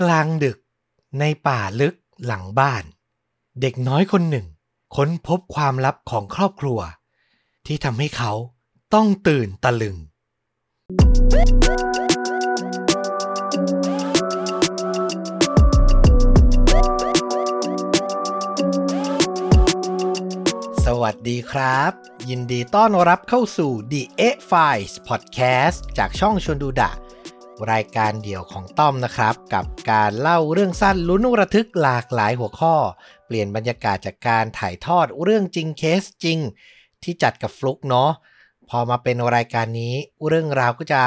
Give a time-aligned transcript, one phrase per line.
[0.00, 0.58] กลางดึก
[1.20, 1.94] ในป่าลึก
[2.24, 2.84] หลังบ้าน
[3.60, 4.46] เด็กน้อยคนหนึ่ง
[4.96, 6.80] ค้นพบความลับของครอบครัว
[7.66, 8.32] ที่ทำให้เขา
[8.94, 9.96] ต้องตื่นตะลึง
[20.84, 21.92] สวัสดีครับ
[22.28, 26.90] ยินดีต้อนรับเข้าสู่ The A Files Podcast จากช่องชวนดูดะ
[27.72, 32.74] รายการเดี่ยวของต้อมนะครับ กับการเล่าเรื่องสั้นลุ้นระทึกหลากหลายหัวข้อ
[33.26, 36.38] เปลี่ยนบรรยากาศจากการถ่ายทอดเรื่องจริงเคสจริง
[37.02, 38.10] ที่จัดกับฟลุกเนาะ
[38.68, 39.94] พอมาเป็นรายการนี้
[40.28, 41.02] เรื่องราวก็จะ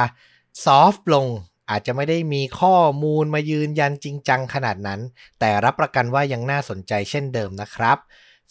[0.66, 1.27] ซอฟต์ลง
[1.70, 5.02] อาจจะไม่ได้มีข้อมูลมายืนยันจริงจังขนาดนั้น
[5.39, 7.97] แต่รับประกันว่ายังน่าสนใจเช่นเดิมนะครับ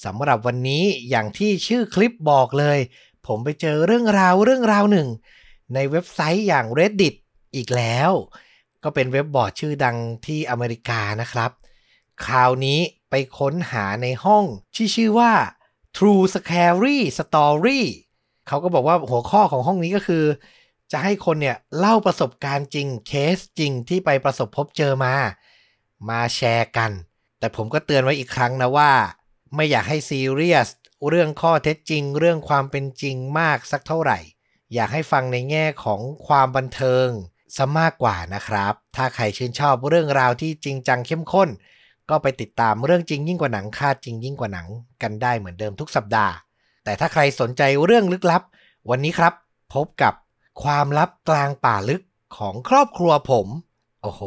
[0.05, 2.79] สำหรับวันนี้อย่างที่ชื่อคลิปบอกเลย
[3.27, 5.09] ผมไปเจอเรื่องราวเรื่องราวหนึ่ง
[5.74, 7.15] ในเว็บไซต์อย่าง Reddit
[7.55, 8.11] อีกแล้ว
[8.84, 11.51] ก็เป็นเว็บบอร์ดชื่อดังที่อเมริกานะครับ
[12.27, 15.32] คราวนี้ไปค้นหาในห้องที่ชื่อว่า
[15.96, 17.82] True Scary Story
[18.49, 20.24] เขาก็บอกว่าหัวข้อของห้องนี้ก็คือ
[20.93, 25.15] จะให้คนเนี่ยเล่าประสบการณ์จริงเคสจริงที่ไปประสบพบเจอมา
[26.09, 26.91] มาแชร์กัน
[27.38, 28.93] แต่ผมก็เตือนไว้อีกครั้งนะว่า
[29.54, 30.69] ไม่อยากให้ซีเรียส
[31.09, 34.19] เรื่องข้อเท็จจริง เรื่องความเป็นจริงมากสักเท่าไหร่
[34.74, 37.09] อยากให้ฟังในแง่ของความบันเทิง
[37.56, 41.48] ซะมากกว่านะครับ ถ้าใครชื่นชอบเรื่องราวที่จริงจังเข้มข้น
[42.10, 44.66] ก็ไปติดตามเรื่องจริงยิ่งกว่าหนังคาดจริงยิ่งกว่าหนัง
[45.02, 46.34] กันได้เหมือนเดิมทุกสัปดาห์
[46.84, 48.42] แต่ถ้าใครสนใจเรื่องลึกลับ
[48.90, 49.32] วันนี้ครับ
[49.74, 50.14] พบกับ
[50.62, 52.02] ความลับกลางป่าลึก
[52.36, 53.46] ของครอบครัวผม
[54.02, 54.23] โอ้โห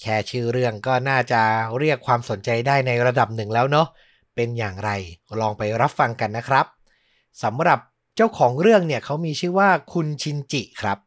[0.00, 1.40] แค่ชื่อเรื่องก็น่าจะ
[1.78, 3.88] เรียกความสนใจได้ในระดับหนึ่งแล้วเนาะ
[4.34, 4.90] เป็นอย่างไร
[5.40, 6.66] ลองไปรับฟังกันนะครับ
[7.42, 7.78] สำหรับ
[8.16, 10.98] เจ้าของเรื่องเนี่ยเขามีชื่อว่าคุณชินจิครับ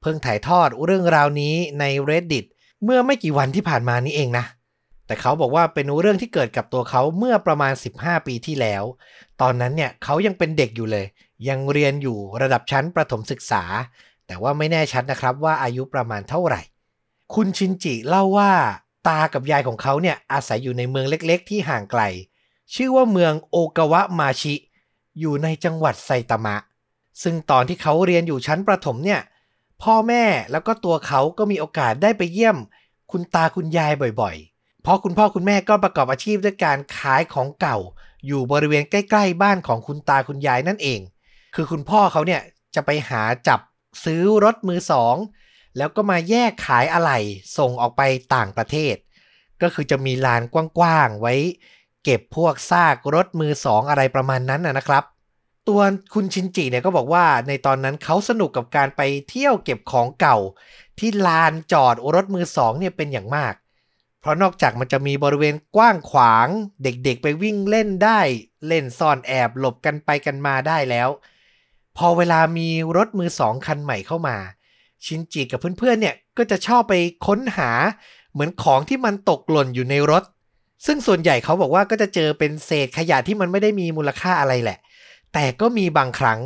[0.00, 2.44] เพิ่งถ่ายทอดเรื่องราวนี้ใน Reddit
[2.84, 4.44] เมื่อไม่กี่วันที่ผ่านมานี้เองนะ
[5.06, 8.82] แต่เขาบอกว่าเป็นเรื่องที่เกิดกับตัวเขาเมื่อประมาณ 15 ปีที่แล้ว
[9.40, 11.06] ตอนนั้นเนี่ยเขายังเป็นเด็กอยู่เลย
[11.48, 13.62] ยังเรียนอยู่ระดับชั้นประถมศึกษา
[14.26, 16.60] แต่ว่าไม่แน่ชัดนะครับว่าอายุประมาณเท่าไหร่
[17.34, 18.52] คุณชินจิเล่าว่า
[19.08, 22.02] ตากับยายของเขาเนี่ยอาศัยอยู่ในเมืองเล็กๆ ที่ห่างไกล
[22.74, 24.54] ชื่อว่าเมืองโอกาวะมาชิ
[25.20, 26.56] อยู่ในจังหวัดไซตามะ
[27.22, 29.20] ซึ่งตอนที่เขาเรียนอยู่ชั้นประถมเนี่ย
[29.82, 32.56] พ่อแม่แล้วก็ตัวเขาก็มีโอกาสได้ไปเยี่ยม
[33.12, 37.78] คุณตาคุณยายบ่อยๆ เพราะคุณพ่อคุณแม่ก็ประกอบอาชีพด้วยการขายของเก่า
[38.26, 41.00] อยู่บริเวณใกล้ ๆ บ้านของคุณตาคุณยายนั่นเอง
[41.54, 42.42] คือคุณพ่อเขาเนี่ย
[42.74, 43.60] จะไปหาจับ
[44.04, 45.16] ซื้อรถมือสอง
[45.76, 47.18] แล้วก็มาแยกขายอะไหล่
[47.58, 48.02] ส่งออกไป
[48.34, 48.94] ต่างประเทศ
[49.62, 50.42] ก็คือจะมีลาน
[50.78, 51.34] กว้างๆไว้
[52.04, 55.04] เก็บพวกซากรถมือสองอะไรประมาณนั้นนะครับ
[55.68, 55.80] ตัว
[56.14, 60.38] คุณชินจิเนี่ยก็บอกว่าในตอนนั้นเขาสนุกกับการไปเที่ยวเก็บของเก่า
[60.98, 63.54] ที่ลานจอดรถมือสองเนี่ยเป็นอย่างมาก
[64.20, 66.48] เพราะนอกจากมันจะมีบริเวณกว้างขวาง
[66.82, 68.20] เด็กๆไปวิ่งเล่นได้
[68.68, 71.08] เล่นซ่อนแอบหลบกันไปกันมาได้แล้ว
[71.96, 74.36] พอเวลามีรถมือสองคันใหม่เข้ามา
[75.04, 76.94] ชินจิกับเพื่อนๆเนี่ยก็จะชอบไป
[77.26, 77.70] ค้นหา
[78.32, 80.24] เหมือนของที่มันตกหล่นอยู่ในรถ
[80.86, 84.78] ซึ่งส่วนใหญ่เขาบอกว่าก็จะเจอเป็นเศษขยะที่มันไม่ได้มีมูลค่าอะไรแหละ
[85.32, 86.40] แต่ก็มีบางครั้ง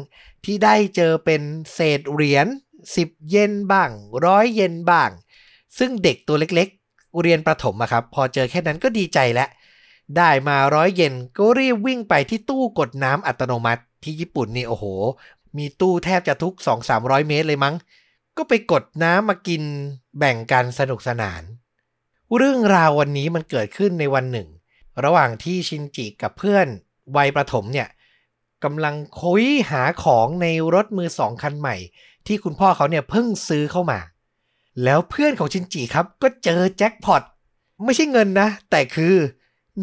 [0.44, 1.42] ที่ได้เจอเป็น
[1.74, 2.46] เศษเหรียญ
[2.88, 3.90] 10เยนบ้าง
[4.24, 5.10] ร้อยเยนบ้าง
[5.78, 9.48] ซึ่งเด็กตัวเล็กๆ เรียนประถมอะครับ พอเจอแค่นั้นก็ดีใจแล้ว
[10.16, 14.84] ได้มาร้อยเยนก็รีบวิ่งไปที่ตู้กดน้ำอัตโนมัติที่ญี่ปุ่นนี่โอ้โห
[15.56, 16.54] มีตู้แทบจะทุก
[16.90, 17.74] 2-300 เมตรเลยมั้ง
[18.36, 19.62] ก็ไปกดน้ำมากิน
[20.18, 21.42] แบ่งกันสนุกสนาน
[22.36, 24.48] เรื่องราววันนี้มันเกิดขึ้นในวันหนึ่ง
[25.04, 26.66] ระหว่างที่ชินจิกับเพื่อน
[27.16, 27.88] วัยประถมเนี่ย
[28.64, 31.76] กำลังคุยหาของในรถมือสองคันใหม่
[32.26, 33.98] ที่คุณพ่อเขาเนี่ยเพิ่งซื้อเข้ามา
[34.84, 37.22] แล้วเพื่อนของชินจิครับ ก็เจอแจ็คพอต
[37.84, 39.14] ไม่ใช่เงินนะ แต่คือ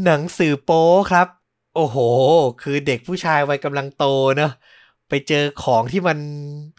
[0.04, 1.28] หนังสือโป๊ครับ
[1.76, 1.98] โอ้โห
[2.62, 4.06] คือเด็กผู้ชายวัยกำลังโต
[4.38, 4.52] เนอะ
[5.10, 6.18] ไปเจอของที่มัน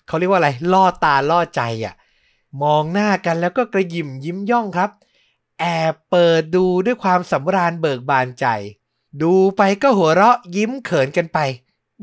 [0.06, 1.94] เขาเรียกว่าอะไรล่อตาล่อใจอะ่ะ
[2.62, 4.90] มองหน้ากันแล้วก็กระยิมยิ้มย่องครับ
[5.60, 8.46] แอบเปิดดูด้วยความสำราญเบิกบานใจ
[9.22, 11.38] ดูไปก็หัวเราะยิ้มเขินกันไป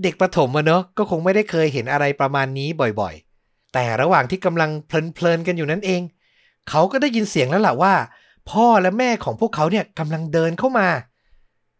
[0.03, 6.01] เด็กประถมอะเนอะก็คงไม่ได้เคยเห็นอะไรประมาณนี้บ่อยๆ แต่ระหว่างที่กำลังเพลินๆกันอยู่นั่นเอง
[6.69, 7.95] เขาก็ได้ยินเสียงแล้วล่ะว่า
[8.49, 10.88] พ่อและแม่ของพวกเขาเนี่ยกำลังเดินเข้ามา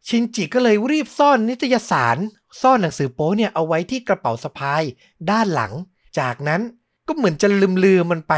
[0.08, 2.18] ชินจิก็เลยรีบซ่อนนิตยสาร
[2.62, 4.84] ซ่อนหนังสือโป๊เนี่ยเอาไว้ที่กระเป๋าสะพาย
[5.30, 5.74] ด้านหลัง
[6.20, 6.62] จากนั้น
[7.08, 8.34] ก็เหมือนจะลืมลืมมันไป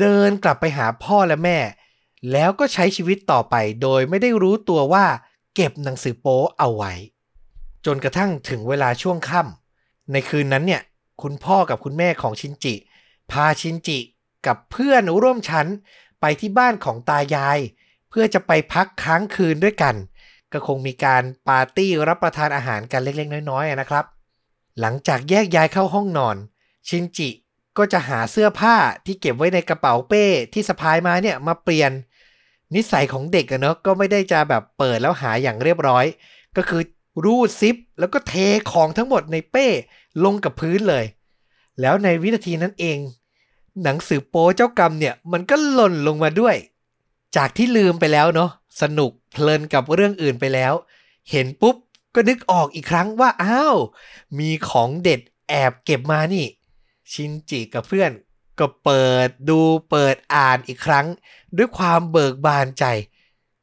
[0.00, 1.58] เดินกลับไปหาพ่อและแม่
[2.32, 5.06] แล้วก็ใช้ชีวิตต่อไปโดยไม่ได้รู้ตัวว่า
[5.54, 6.92] เก็บหนังสือโป๊เอาไว้
[7.86, 10.82] จนกระทั่งถึงเวลาช่วงค่ำในคืนนั้นเนี่ย
[11.22, 12.74] คุณพ่อกับคุณแม่ของชินจิ
[13.30, 13.98] พาชินจิ
[14.46, 15.66] กับเพื่อนร่วมชั้น
[16.20, 17.58] ไปที่บ้านของตายาย
[18.10, 19.94] เพื่อจะไปพักค้างคืนด้วยกัน
[20.52, 24.04] ก็คงมีการปาร์ตี้รับประทานอาหารกันเล็กๆ น้อยๆนะครับ
[24.80, 26.36] หลังจากแยกย้ายเข้าห้องนอน
[26.88, 27.28] ชินจิ
[27.78, 31.90] ก็จะหาเสื้อผ้าที่เก็บไว้ในกระเป๋าเป้ที่สะพายมาเนี่ยมาเปลี่ยน
[32.74, 36.04] นิสัยของเด็กอะเนาะก็ไม่ได้จะแบบเปิดแล้วหาอย่างเรียบร้อย
[36.56, 36.82] ก็คือ
[37.24, 38.34] รูดซิป แล้วก็เท
[38.72, 39.66] ของทั้งหมดในเป้
[40.24, 41.04] ลงกับพื้นเลย
[41.80, 42.98] แล้วในวินาทีนั้นเอง
[43.82, 46.56] หนังสือโป๊เจ้ากรรมเนี่ย มันก็หล่นลงมาด้วย
[47.36, 48.50] จากที่ลืมไปแล้วเนาะ
[48.82, 50.72] สนุกเพลินกับเรื่องอื่นไปแล้ว
[51.30, 51.76] เห็นปุ๊บ
[52.14, 53.76] ก็นึกออกอีกครั้งว่าอ้าว
[54.38, 56.46] มีของเด็ดแอบเก็บมานี่
[57.12, 58.10] ชินจิกับเพื่อน
[58.58, 59.60] ก็เปิดดู
[59.90, 61.06] เปิดอ่านอีกครั้ง
[61.56, 62.84] ด้วยความเบิกบานใจ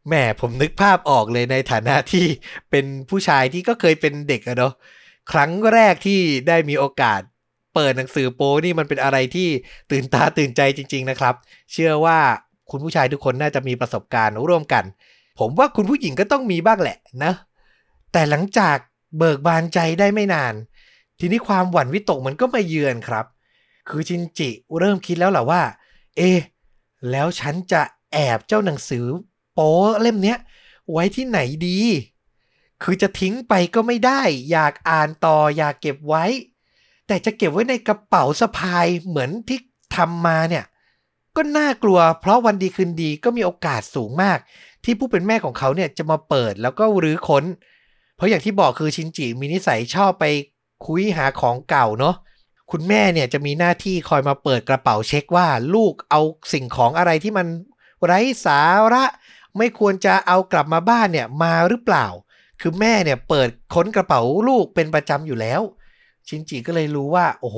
[0.07, 2.25] แหม่ผมนึกภาพออกเลยในฐานะที่
[2.71, 4.73] เป็นผู้ชายที่ก็เคยเป็นเด็กอะเนาะ
[5.31, 7.21] ครั้งแรกที่ได้มีโอกาส
[7.73, 9.49] เปิดหนังสือโป้นี่มันเป็นอะไรที่
[9.91, 11.35] ตื่นตาตื่นใจจริง ๆนะครับ
[11.71, 12.19] เชื่อว่า
[12.71, 14.83] คุณผู้ชายทุกคนน่าจะมีประสบการณ์ร่วมกัน
[15.39, 17.33] ผมว่าคุณผู้หญิงก็ต้องมีบ้างแหละนะ
[18.11, 18.77] แต่หลังจาก
[19.17, 20.53] เบิกบานใจได้ไม่นาน
[21.19, 23.25] ทีนี้ความหวั่นวิตกมันก็มาเยือนครับ
[23.89, 24.49] คือชินจิ
[24.79, 25.61] เริ่มคิดแล้วแหละว่า
[26.17, 26.39] เอะ
[27.11, 27.81] แล้วฉันจะ
[28.13, 29.05] แอบเจ้าหนังสือ
[29.53, 29.71] โป๊
[30.01, 30.37] เล่มเนี้ย
[30.91, 31.79] ไว้ที่ไหนดี
[32.83, 34.21] คือจะทิ้งไปก็ไม่ได้
[34.51, 36.25] อยากอ่านต่ออยากเก็บไว้
[37.07, 39.59] แต่จะเก็บไว้ในกระเป๋าสะพายเหมือนที่
[39.95, 40.65] ทำมาเนี่ย
[41.35, 44.37] ก็น่ากลัว เพราะวันดีคืนดีก็มีโอกาสสูงมาก
[44.83, 47.43] ที่ผู้เป็นแม่ของเขาเนี่ยจะมาเปิดแล้วก็รื้อค้น
[48.15, 50.25] เพราะอย่างที่บอกคือชินจิมีนิสัยชอบไป
[50.85, 52.15] คุยหาของเก่าเนาะ
[52.71, 56.21] คุณแม่เนี่ยจะมีหน้าที่คอยมาเปิดกระเป๋าเช็คว่าลูกเอา
[56.53, 57.47] สิ่งของอะไรที่มัน
[58.05, 58.59] ไร้สา
[58.93, 59.03] ระ
[59.57, 62.07] ไม่ควรจะเอากลับมาบ้านเนี่ยมาหรือเปล่า
[62.61, 65.61] คือแม่เนี่ยเปิดค้นกระเป๋าลูกเป็นประจำอยู่แล้ว
[66.27, 67.57] ชินจิก็เลยรู้ว่า โอ้โห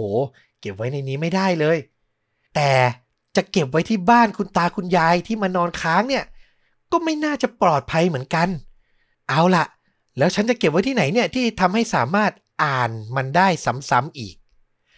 [0.60, 1.78] เก็บไว้ในนี้ไม่ได้เลย
[2.56, 2.72] แต่
[3.36, 6.24] จะเก็บไว้ที่บ้านคุณตาคุณยายที่มานอนค้างเนี่ย
[6.92, 8.48] ก็ไม่น่าจะปลอดภัยเหมือนกัน
[9.30, 9.66] เอาละ
[10.18, 12.32] แล้วฉันจะเก็บไว้ที่ไหนเนี่ยที่ทำให้สามารถ
[12.64, 13.48] อ่านมันได้
[13.90, 14.36] ซ้ำๆอีก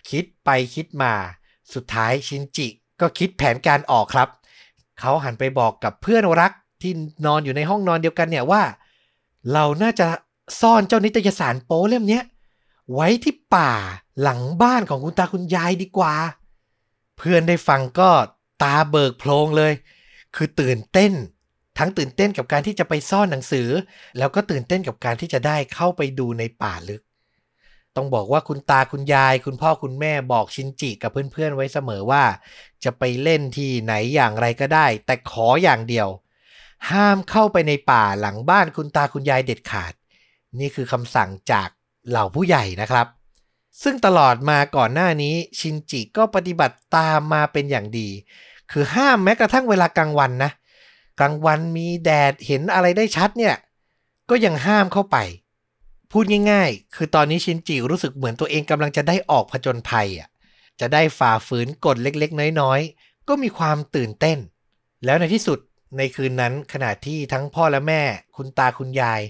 [0.10, 1.14] คิดไปคิดมา
[1.74, 2.68] สุดท้ายชินจิ
[3.02, 4.30] ก็คิดแผนการออกครับ
[5.00, 6.52] เขาหันไปบอกกับเพื่อนรัก
[6.82, 6.92] ที่
[7.26, 8.64] นอนอยู่ในห้องนอนเดียวกันเนี่ยว่า
[9.54, 10.08] เราน่าจะ
[10.62, 12.22] ซ่อนเจ้านิตยสารโป๊เล่มนี้
[12.94, 13.72] ไว้ที่ป่า
[14.22, 16.14] หลังบ้านของคุณตาคุณยายดีกว่า
[17.18, 18.10] เพื่อนได้ฟังก็
[18.64, 19.74] ตาเบิกโพลงเลย
[20.36, 21.14] คือตื่นเต้น
[21.78, 23.70] ทั้งตื่นเต้นกับการที่จะไปซ่อนหนังสือ
[24.18, 27.02] แล้วก็ตื่นเต้นกับการที่จะได้เข้าไปดูในป่าลึก
[27.96, 32.24] ต้องบอกว่าคุณตาคุณยาย คุณพ่อคุณแม่บอกชินจิกับเพื่อนๆไว้เสมอว่า
[32.84, 36.08] จะไปเล่นที่ไหนอย่างไรก็ได้ แต่ขออย่างเดียว
[36.92, 39.94] ห้ามเข้าไปในป่าหลังบ้านคุณตาคุณยายเด็ดขาด
[40.60, 41.70] นี่คือคำสั่งจาก
[42.10, 43.08] เหล่าผู้ใหญ่นะครับ
[43.84, 48.10] ซึ่งตลอดมาก่อนหน้านี้ชินจิก็ปฏิบัติตามมาเป็นอย่างดี
[48.72, 50.52] คือห้ามแม้กระทั่งเวลากลางวันนะ
[51.20, 53.56] กลางวันมีแดดเห็นอะไรได้ชัดเนี่ย
[54.30, 55.18] ก็ยังห้ามเข้าไป
[56.12, 60.30] พูดง่ายๆ คือตอนนี้ชินจิรู้สึกเหมือนตัวเองกำลังจะได้ออกผจญภัยอะ
[60.80, 64.38] จะได้ฝ่าฝืนกฎเล็กๆ น้อยๆ ก็มีความตื่นเต้น
[65.06, 65.60] แล้วในที่สุด
[65.98, 68.02] ในคืนนั้นขณะที่ทั้งพ่อและแม่
[68.36, 69.22] คุณตาคุณยาย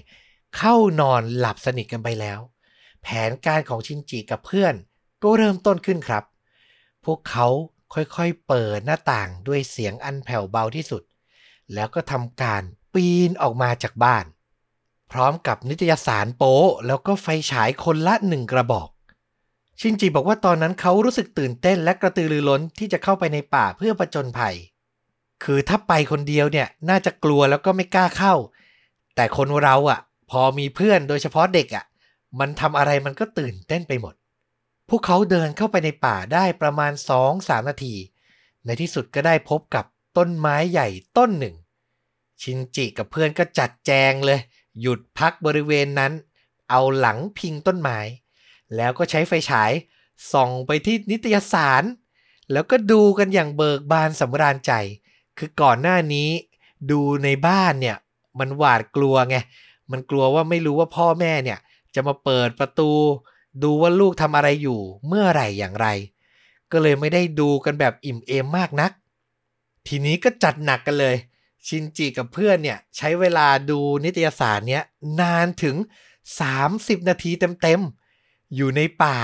[0.56, 2.38] เข้านอนหลับสนิทกันไปแล้ว
[3.02, 4.74] แผนการของชินจิกับเพื่อน
[5.22, 6.24] ก็เริ่มต้นขึ้นครับ
[7.04, 7.46] พวกเขา
[7.94, 11.02] ค่อยๆเปิดหน้าต่างด้วยเสียงอันแผ่วเบาที่สุด
[11.74, 12.62] แล้วก็ทำการ
[12.94, 14.24] ปีนออกมาจากบ้าน
[15.12, 18.88] พร้อมกับนิตยสารโป๊แล้วก็ไฟฉายคนละหนึ่งกระบอก
[19.80, 24.56] ชินจิบอกว่าตอนนั้นเขารู้สึกตื่นเต้นและกระตือรือร้นที่จะเข้าไปในป่าเพื่อประจนภัย
[25.44, 28.34] คือถ้าไปคนเดียวเนี่ยน่าจะกลัวแล้วก็ไม่กล้าเข้า
[29.16, 31.84] แต่คนเราอะ่ะ พอมีเพื่อนโดยเฉพาะเด็กอะ่ะ
[32.40, 34.14] มันทำอะไรมันก็ตื่นเต้นไปหมด
[34.88, 37.94] พวกเขาเดินเข้าไปในป่าได้ประมาณสองสามนาที
[38.64, 39.84] ในที่สุดก็ได้พบกับ
[40.16, 41.56] ต้นไม้ใหญ่ต้นหนึ่ง
[42.42, 44.40] ชินจิกับเพื่อนก็จัดแจงเลย
[44.80, 46.12] หยุดพักบริเวณนั้น
[46.70, 47.98] เอาหลังพิงต้นไม้
[48.76, 49.72] แล้วก็ใช้ไฟฉาย
[50.32, 51.82] ส่องไปที่นิตยสาร
[52.52, 54.72] แล้วก็ดูกันอย่างเบิกบานสำราญใจ
[55.38, 56.28] คือก่อนหน้านี้
[56.90, 57.96] ดูในบ้านเนี่ย
[58.40, 59.36] มันหวาดกลัวไง
[59.90, 61.58] มันกลัวว่าไม่รู้ว่าพ่อแม่เนี่ย
[61.94, 62.90] จะมาเปิดประตู
[63.62, 65.86] ดูว่าลูกทำอะไรอยู่เมื่อไหร่อย่างไร
[66.72, 68.92] ก็เลยไม่ได้ดูกันแบบอิ่มเอมมากนัก
[69.86, 71.16] ทีนี้ก็จัดหนักกันเลย
[71.66, 74.82] ชินจิกับเพื่อนเนี่ย ใช้เวลาดูนิตยสารเนี้ย
[75.20, 75.76] นานถึง
[76.42, 77.30] 30 นาที
[77.62, 79.18] เต็มๆ อยู่ในป่า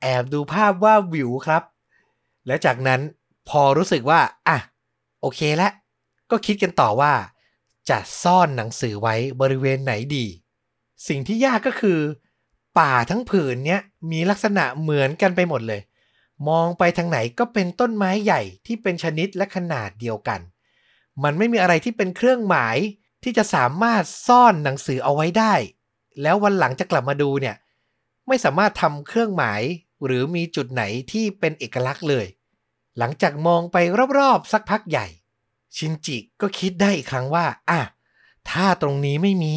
[0.00, 1.62] แอบดูภาพว่าวิวครับ
[2.46, 3.00] แล้วจากนั้น
[3.48, 4.58] พอรู้สึกว่าอะ
[5.24, 5.72] โอเคแล้ว
[6.30, 7.12] ก็คิดกันต่อว่า
[7.90, 10.26] จะซ่อนหนังสือไว้บริเวณไหนดี
[11.08, 12.00] สิ่งที่ยากก็คือ
[12.78, 15.80] ป่าทั้งผืนเนี้ยมีลักษณะเหมือนกันไปหมดเลย
[16.48, 20.40] มองไปทางไหนก็เป็นต้นไม้ใหญ่ที่เป็นชนิดและขนาดเดียวกัน
[21.22, 22.76] มันไม่มีอะไรที่เป็นเครื่องหมาย
[23.22, 25.54] ที่จะสามารถซ่อนหนังสือเอาไว้ได้
[26.22, 27.56] แล้ววันหลังจะกลับมาดูเนี่ย
[28.28, 29.60] ไม่สามารถทำเครื่องหมาย
[30.04, 32.26] หรือมีจุดไหนที่เป็นเอกลักษณ์เลย
[32.98, 33.76] หลังจากมองไป
[34.18, 35.06] รอบๆ สักพักใหญ่
[35.76, 37.80] ชินจิก็คิดได้อีกครั้งว่า อะ
[38.50, 39.54] ถ้าตรงนี้ไม่มี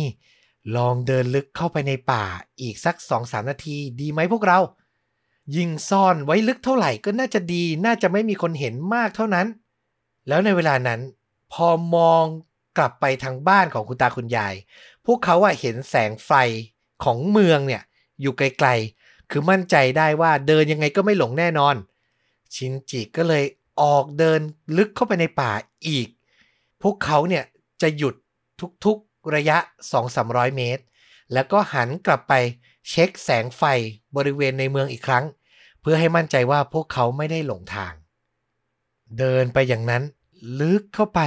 [0.76, 2.24] ลองเดินลึกเข้าไปในป่า
[2.62, 4.60] อีกสักสองสามนาทีดีไหมพวกเรา
[5.56, 9.48] ยิงซ่อนไว้ลึกเท่าไหร่ก็น่าจะดี น่าจะไม่มีคนเห็นมากเท่านั้น
[10.28, 11.00] แล้วในเวลานั้น
[11.54, 12.24] พอมอง
[12.78, 14.54] กลับไปทางบ้านของคุณตาคุณยาย
[15.06, 16.32] พวกเขาอะเห็นแสงไฟ
[17.04, 17.84] ของเมืองเนี่ย
[18.22, 21.76] อยู่ไกลๆ คือมั่นใจได้ว่าเดินยังไงก็ไม่หลงแน่นอน
[22.56, 23.46] ชินจิก็เลย
[23.82, 24.42] ออกเดิน
[24.78, 25.52] ลึกเข้าไปในป่า
[25.88, 26.08] อีก
[26.82, 27.44] พวกเขาเนี่ย
[27.82, 28.16] จะหยุด
[28.86, 29.58] ทุกๆระยะ
[30.08, 30.84] 2-300 เมตร
[31.34, 32.34] แล้วก็หันกลับไป
[32.90, 33.64] เช็คแสงไฟ
[34.16, 35.26] บริเวณในเมืองอีกครั้ง
[35.82, 37.94] เพื่อให้มั่นใจว่าพวกเขาไม่ได้หลงทาง
[39.20, 40.04] เดินไปอย่างนั้น
[40.62, 41.20] ลึกเข้าไป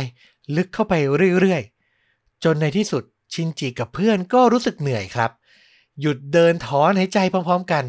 [0.57, 0.95] ลึกเข้าไป
[1.41, 5.31] เรื่อยๆ จนในที่สุดชินจิกับเพื่อนก็รู้สึกเหนื่อยครับ
[6.01, 7.85] หยุดเดินถอนหายใจพร้อมๆกัน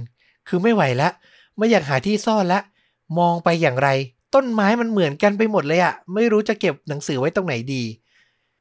[0.47, 1.13] คือไม่ไหวแล้ว
[1.57, 2.63] ไม่อยากหาที่ซ่อนแล้ว
[3.17, 3.89] มองไปอย่างไร
[4.35, 7.83] ต้นไม้มันเหมือนกันไปหมดเลยอะไม่รู้จะเก็บหนังสือไว้ตรงไหนดี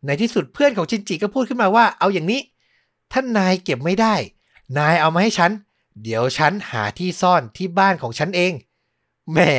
[0.07, 2.41] ในที่สุดเพื่อนของชินจิก็พูดขึ้นมาว่า เอาอย่างนี้
[3.13, 4.15] ท่านนายเก็บไม่ได้
[4.79, 5.51] นายเอามาให้ฉัน
[6.03, 8.53] เดี๋ยวฉันหาที่ซ่อนที่บ้านของฉันเอง
[9.33, 9.53] แหม่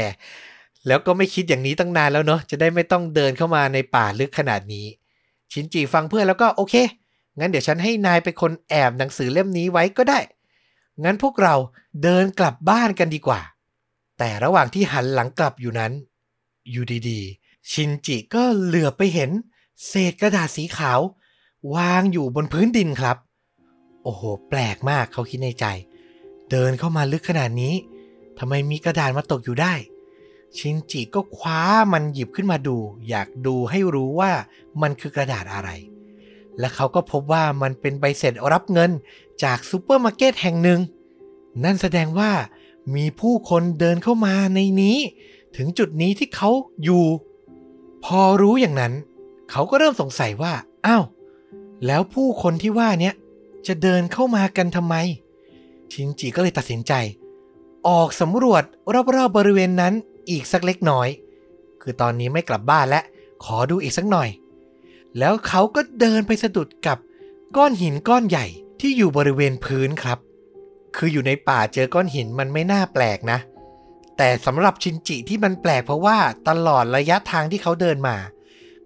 [0.87, 4.85] แล้วก็ไม่คิดอย่างนี้ตั้งนานแล้วเนาะจะได้ไม่ต้องเดินเข้ามาในป่าลึกขนาดนี้
[5.51, 6.75] ชินจิฟังเพื่อนแล้วก็โอเค
[7.39, 10.19] งั้นเดี๋ยวฉันให้นายเป็นคนแอบหนังสือเล่มนี้ไว้ก็ได้
[11.03, 11.55] งั้นพวกเรา
[12.03, 13.41] เดินกลับบ้านกันดีกว่า
[14.23, 15.91] แต่ระหว่างที่หันหลังกลับอยู่นั้น
[16.71, 19.31] อยู่ดีๆ ชินจิก็เหลือไปเห็น
[19.87, 20.99] เศษกระดาษสีขาว
[21.75, 23.17] วางอยู่บนพื้นดินครับ
[24.03, 25.65] โอ้โห แปลกมากเขาคิดในใจ
[26.51, 27.73] เดินเข้ามาลึกขนาดนี้
[28.39, 29.73] ทำไมมีกระดาษมาตกอยู่ได้
[30.57, 31.61] ชินจิก็คว้า
[31.93, 32.77] มันหยิบขึ้นมาดู
[33.09, 34.31] อยากดูให้รู้ว่า
[34.81, 35.69] มันคือกระดาษอะไร
[36.59, 38.91] และเขาก็พบว่ามันเป็นใบเสร็จรับเงิน
[39.43, 40.79] จากซูเปอร์มาร์เก็ตแห่งหนึ่ง
[41.63, 42.31] นั่นแสดงว่า
[42.95, 44.97] มีผู้คนเดินเข้ามาในนี้
[45.55, 46.49] ถึงจุดนี้ที่เขา
[46.83, 47.05] อยู่
[48.05, 48.93] พอรู้อย่างนั้น
[49.51, 50.53] เขาก็เริ่มสงสัยว่า
[50.85, 51.03] อ้าว
[51.85, 53.13] แล้วผู้คนที่ว่าเนี้ย
[53.67, 54.95] จะเดินเข้ามากันทำไม
[55.91, 56.93] ชินจิก็เลยตัดสินใจ
[57.87, 58.63] ออกสำรวจ
[59.15, 59.93] รอบๆบริเวณนั้น
[60.29, 61.07] อีกสักเล็กน้อย
[61.81, 63.01] คือตอนนี้ไม่กลับบ้านและ
[63.43, 64.29] ขอดูอีกสักหน่อย
[65.19, 66.97] แล้วเขาก็เดินไปสะดุดกับ
[67.55, 68.45] ก้อนหินก้อนใหญ่
[68.79, 70.17] ที่อยู่บริเวณพื้นครับ
[70.95, 73.39] คืออยู่ในป่าเจอก้อนหินมันไม่น่าแปลกนะ
[74.17, 76.17] แต่สำหรับชินจิที่มันแปลกเพราะว่า
[76.49, 78.17] ตลอดระยะทางที่เขาเดินมา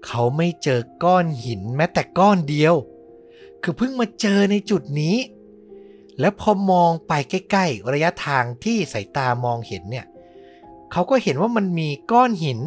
[0.05, 2.75] เขาไม่เจอก้อนหินแม้แต่ก้อนเดียว
[3.63, 5.17] คือเพิ่งมาเจอในจุดนี้
[6.19, 10.05] แล้วพอมองไปใกล้ๆระยะทางที่สายตามองเห็นเนี่ย
[10.91, 12.59] เขาก็เห็นว่ามันมีก้อนหิน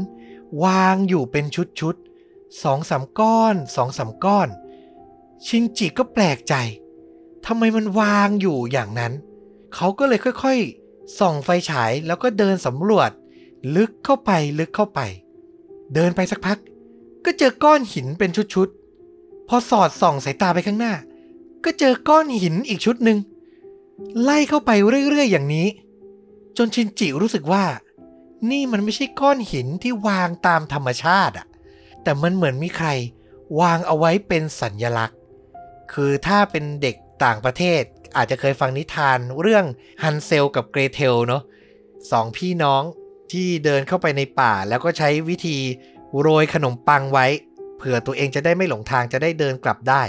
[0.65, 1.45] วางอยู่เป็น
[1.81, 4.49] ชุดๆสองสามก้อนสองสามก้อน
[5.47, 6.55] ชินจิก็แปลกใจ
[7.47, 9.13] ทำไมมันวางอยู่อย่างนั้น
[9.75, 13.11] เขาก็เลยค่อยๆ ส่องไฟฉายแล้วก็เดินสำรวจ
[13.77, 15.01] ลึกเข้าไปลึกเข้าไป
[15.95, 16.59] เดินไปสักพัก
[17.25, 20.95] ก็เจอก้อนหินเป็นชุดๆ พอสอดส่องสายตาไปข้างหน้า
[21.65, 23.19] ก็เจอก้อนหินอีกชุดหนึ่ง
[24.23, 24.71] ไล่เข้าไป
[25.09, 25.67] เรื่อยๆ อย่างนี้
[26.57, 27.65] จนชินจิรู้สึกว่า
[28.51, 31.47] นี่มันไม่ใช่ก้อนหินที่วางตามธรรมชาติอะ
[32.03, 32.89] แต่มันเหมือนมีใคร
[33.61, 35.19] วางเอาไว้เป็นสัญญลักษณ์
[35.93, 37.83] คือถ้าเป็นเด็กต่างประเทศ
[38.17, 39.65] อาจจะเคยฟังนิทานเรื่อง
[40.03, 41.43] ฮันเซลกับเกรเทลเนาะ
[42.11, 42.83] สองพี่น้อง
[43.33, 45.59] ที่เดินเข้าไปในป่า แล้วก็ใช้วิธี
[46.21, 47.27] โรยขนมปังไว้
[47.77, 50.03] เผื่อตัวเองจะได้ไม่หลงทางจะได้เดินกลับได้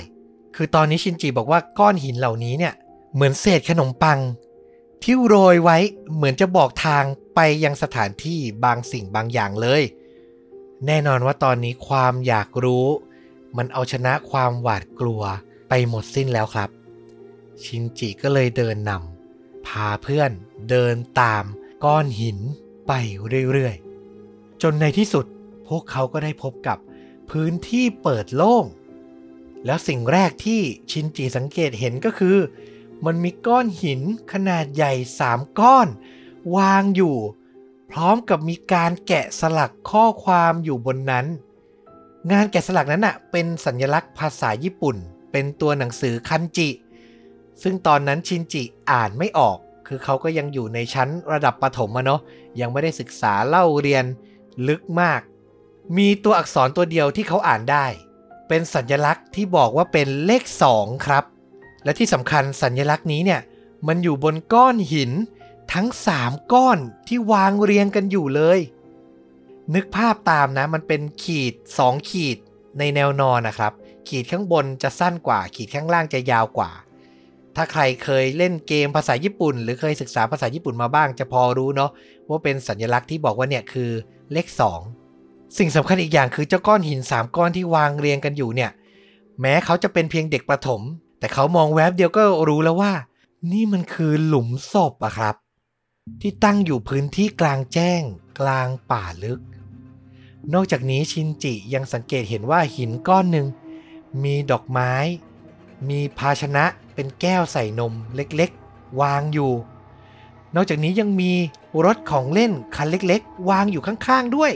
[0.55, 2.73] คือตอนนี้ชินจิบอกว่าก้อนหินเหล่านี้เนี่ย
[3.13, 4.19] เหมือนเศษขนมปัง
[5.03, 5.77] ที่โรยไว้
[6.15, 7.03] เหมือนจะบอกทาง
[7.35, 9.81] ไปยังสถานที่บางสิ่งบางอย่างเลย
[10.85, 12.87] แน่นอนว่าตอนนี้ความอยากรู้
[13.57, 15.21] มันเอาชนะความหวาดกลัว
[15.69, 16.69] ไปหมดสิ้นแล้วครับ
[17.65, 20.31] ชินจิก็เลยเดินนำพาเพื่อน
[20.69, 21.43] เดินตาม
[21.83, 22.39] ก้อนหิน
[22.87, 22.91] ไป
[23.51, 25.25] เรื่อยๆ จนในที่สุด
[25.67, 26.77] พวกเขาก็ได้พบกับ
[27.29, 28.65] พื้นที่เปิดโล่ง
[29.65, 30.61] แล้วสิ่งแรกที่
[30.91, 32.37] ชินจิสังเกตเห็นก็คือ
[33.05, 34.01] มันมีก้อนหิน
[34.31, 35.87] ขนาดใหญ่สามก้อน
[36.55, 37.15] วางอยู่
[37.91, 41.25] พร้อมกับมีการแกะสลักข้อความอยู่บนนั้น
[42.31, 44.95] งานแกะสลักนั้นอะเป็นสัญลักษณ์ภาษาญี่ปุ่น
[45.31, 46.69] เป็นตัวหนังสือคันจิ
[47.63, 52.21] ซึ่งตอนนั้นชินจิอ่านไม่ออก คือเขาก็ยังอยู่ในชั้นระดับประถมอะเนาะ
[52.59, 54.05] ยังไม่ได้ศึกษาเล่าเรียน
[54.67, 55.21] ลึกมาก
[55.97, 57.85] มีตัวอักษรตัวเดียวที่เขาอ่านได้
[58.47, 60.43] เป็นสัญลักษณ์ที่บอกว่าเป็นเลข
[60.75, 61.23] 2 ครับ
[61.83, 63.41] และที่สำคัญสัญลักษณ์นี้เนี่ย
[63.87, 65.11] มันอยู่บนก้อนหิน
[65.73, 65.87] ทั้ง
[66.19, 68.59] 3 ก้อนที่วางเรียงกันอยู่เลย
[69.75, 72.37] นึกภาพตามนะมันเป็นขีด 2 ขีด
[72.79, 73.73] ในแนวนอนนะครับ
[74.07, 76.71] ขีดข้างบนจะสั้นกว่า ขีดข้างล่างจะยาวกว่า
[77.55, 81.91] ถ้าใครเคยเล่นเกมภาษาญี่ปุ่น หรือเคยศึกษาภาษาญี่ปุ่นมาบ้างจะพอรู้เนาะ
[82.29, 83.91] ว่าเป็นสัญลักษณ์ที่บอกว่าเนี่ยคือ
[84.33, 84.47] เลข
[84.99, 88.71] 2 สิ่งสำคัญอีกอย่างคือเจ้าก้อนหิน 3 ก้อนที่วางเรียงกันอยู่เนี่ย
[89.41, 90.81] แม้เขาจะเป็นเพียงเด็กประถม
[91.19, 92.93] แต่เขามองแวบเดียวก็รู้แล้วว่า
[93.51, 95.35] นี่มันคือหลุมศพอะครับ
[96.21, 98.01] ที่ตั้งอยู่พื้นที่กลางแจ้ง
[98.39, 99.39] กลางป่าลึก
[100.53, 103.47] นอกจากนี้ชินจิยังสังเกตเห็นว่าหินก้อนหนึ่ง
[104.23, 104.93] มีดอกไม้
[105.89, 109.51] มีภาชนะเป็นแก้วใส่นมเล็กๆ วางอยู่
[110.55, 111.31] นอกจากนี้ยังมี
[111.85, 114.51] รถของเล่นคันเล็กๆ วางอยู่ข้างๆด้วย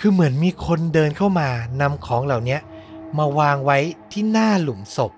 [0.00, 1.48] คือเหมือนมีคนเดินเข้ามา
[1.80, 2.58] นำของเหล่านี้
[3.18, 3.78] มาวางไว้
[4.12, 5.12] ที่หน้าหลุมศพ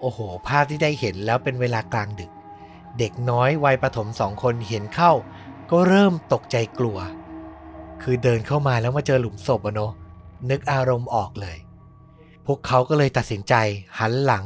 [0.00, 2.30] โอ้โห ภาพที่ได้เห็นแล้วเป็นเวลากลางดึก
[2.98, 5.12] เด็กน้อยวัยประถมสองคนเห็นเข้า
[5.70, 6.98] ก็เริ่มตกใจกลัว
[8.02, 9.92] คือเดินเข้ามาแล้วมาเจอหลุมศพอะเนาะ
[10.50, 11.56] นึกอารมณ์ออกเลย
[12.46, 13.54] พวกเขาก็เลยตัดสินใจ
[13.98, 14.44] หันหลัง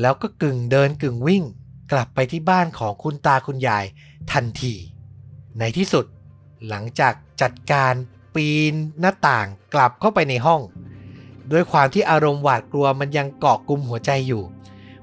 [0.00, 1.44] แล้วก็กึ่งเดินกึ่งวิ่ง
[1.92, 3.84] กลับไปที่บ้านของคุณตาคุณยาย
[4.32, 4.74] ทันที
[5.58, 6.04] ในที่สุด
[6.68, 7.92] หลังจากจัดการ
[8.34, 10.60] ปีนหน้าต่างกลับเข้าไปในห้อง
[11.52, 14.42] ด้วยความที่อารมณ์หวาดกลัวมันยังเกาะกลุ่มหัวใจอยู่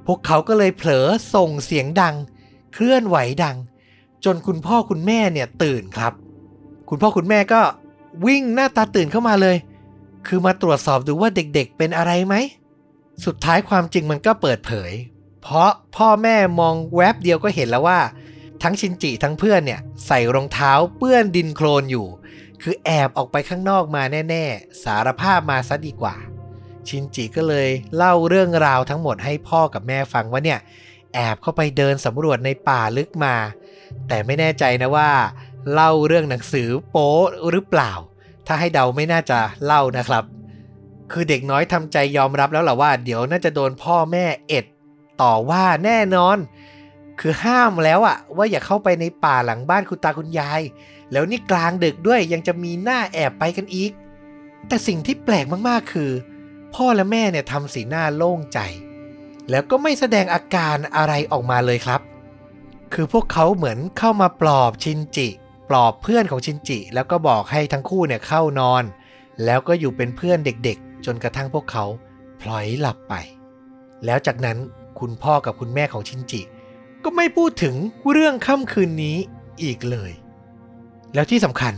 [0.06, 2.15] พวกเขาก็เลยเผลอส่งเสียงดัง
[2.74, 3.58] เคลื่อนไหวดัง
[4.25, 6.13] จนคุณพ่อคุณแม่เนี่ยตื่นครับ
[6.89, 7.62] คุณพ่อคุณแม่ก็
[8.25, 9.56] วิ่งหน้าตาตื่นเข้ามาเลย
[10.27, 12.36] คือมาตรวจสอบดูว่าเด็กๆ เป็นอะไรไหม
[13.25, 14.91] สุดท้ายความจริงมันก็เปิดเผย
[15.41, 18.00] เพราะพ่อแม่มองแวบเดียวก็เห็นแล้วว่า
[18.63, 22.08] ทั้งชินจิทั้งเพื่อนเนี่ยใส่รองเท้าเปื้อนดินโคลนอยู่
[22.62, 26.15] คือแอบออกไปข้างนอกมาแน่ ๆ สารภาพมาซะดีกว่า
[26.88, 30.60] ชินจิก็เลยเล่าเรื่องราวทั้งหมดให้พ่อกับแม่ฟังว่าเนี่ย
[31.13, 33.36] แอบเข้าไปเดินสำรวจในป่าลึกมา
[34.08, 35.12] แต่ไม่แน่ใจนะว่า
[35.74, 37.12] เล่าเรื่องหนังสือโป๊
[37.51, 37.91] หรือเปล่า
[38.48, 40.24] ถ้าให้เดาไม่น่าจะเล่านะครับ
[41.12, 44.66] คือเด็กน้อยทำใจยอมรับแล้วแหละว่า เดี๋ยวน่าจะโดนพ่อแม่เอ็ด
[45.22, 46.38] ต่อว่าแน่นอน
[47.20, 50.62] คือห้ามแล้วอะว่าอย่าเข้าไปในป่าหลังบ้านคุณตาคุณยาย
[51.12, 53.92] แล้วนี่กลางดึกด้วยยังจะมีหน้าแอบไปกันอีก
[54.68, 56.12] แต่สิ่งที่แปลกมากๆคือ
[56.75, 58.60] พ่อและแม่เนี่ยทำสีหน้าโล่งใจ
[59.50, 62.01] แล้วก็ไม่แสดงอาการอะไรออกมาเลยครับ
[62.94, 65.27] คือพวกเขาเหมือนเข้ามาปลอบชินจิ
[65.70, 68.84] ปลอบเพื่อนของชินจิ แล้วก็บอกให้ทั้งคู่เนี่ยเข้านอน
[69.46, 71.86] แล้วก็อยู่เป็นเพื่อนเด็กๆ จนกระทั่งพวกเขา
[72.42, 73.14] พลอยหลับไป
[74.06, 74.58] แล้วจากนั้น
[75.00, 76.42] คุณพ่อกับคุณแม่ของชินจิ
[77.04, 77.75] ก็ไม่พูดถึง
[78.12, 79.18] เรื่องค่ำคืนนี้
[79.64, 80.12] อีกเลย
[81.14, 81.74] แล้วที่สำคัญ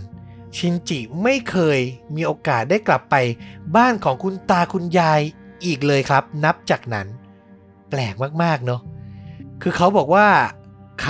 [0.58, 1.80] ชินจิไม่เคย
[2.16, 3.16] มีโอกาสได้กลับไป
[3.76, 5.22] บ้านของคุณตาคุณยาย
[5.66, 7.08] อีกเลยครับ นับจากนั้น
[7.90, 8.82] แปลกมากๆเนาะ
[9.62, 10.28] คือเขาบอกว่า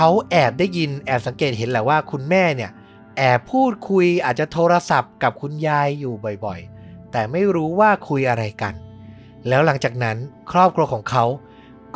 [0.00, 2.70] เขาแอบได้ยินแอบสังเกตเห็นแหละว่าคุณแม่เนี่ย
[3.16, 8.74] แอบพูดคุยอาจจะโทรศัพท์กับคุณยายอยู่บ่อยๆ แต่ไม่รู้ว่าคุยอะไรกัน
[9.48, 10.16] แล้วหลังจากนั้น
[10.52, 11.24] ครอบครัวของเขา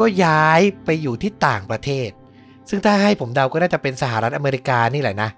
[0.00, 2.10] ก็ย้ายไปอยู่ที่ต่างประเทศ
[2.68, 5.30] ซึ่งถ้าให้ผมเดาก็น่าจะเป็นสหรัฐอเมริกานี่แหละนะ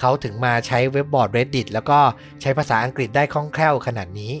[0.00, 1.98] เขาถึงมาใช้เว็บบอร์ด Reddit แล้วก็
[2.40, 4.32] ใช้ภาษาอังกฤษได้คล่องแคล่วขนาดนี้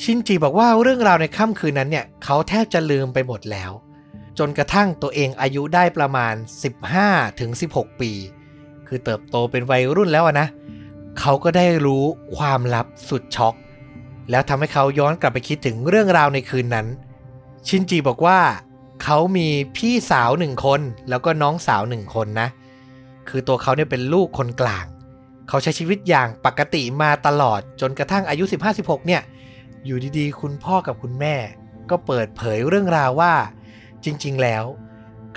[0.00, 3.72] ชินจิบอกว่าเรื่องราวในค่ำคืนนั้นเนี่ยเขาแทบจะลืมไปหมดแล้ว
[4.38, 6.34] จนกระทั่งตัวเองอายุได้ประมาณ
[6.86, 8.12] 15ถึง16 ปี
[8.88, 10.48] คือเติบโตเป็นวัยรุ่นแล้วนะ
[11.20, 12.04] เขาก็ได้รู้
[12.36, 13.54] ความลับสุดช็อก
[14.30, 16.86] แล้วทำให้เขาย้อนกลับไปคิดถึงเรื่องราวในคืนนั้น
[17.68, 18.40] ชินจิบอกว่า
[19.02, 22.48] เขามีพี่สาวหนึ่งคน แล้วก็น้องสาวหนึ่งคนนะ
[23.28, 24.86] คือตัวเขาเนี่ยเป็นลูกคนกลาง
[25.48, 28.44] เขาใช้ชีวิตอย่างปกติมาตลอดจนกระทั่งอายุ
[28.76, 29.22] 15-16 เนี่ย
[29.84, 31.36] อยู่ดีๆ คุณพ่อกับคุณแม่
[31.90, 33.34] ก็เปิดเผยเรื่องราวว่า
[34.04, 34.64] จริงๆแล้ว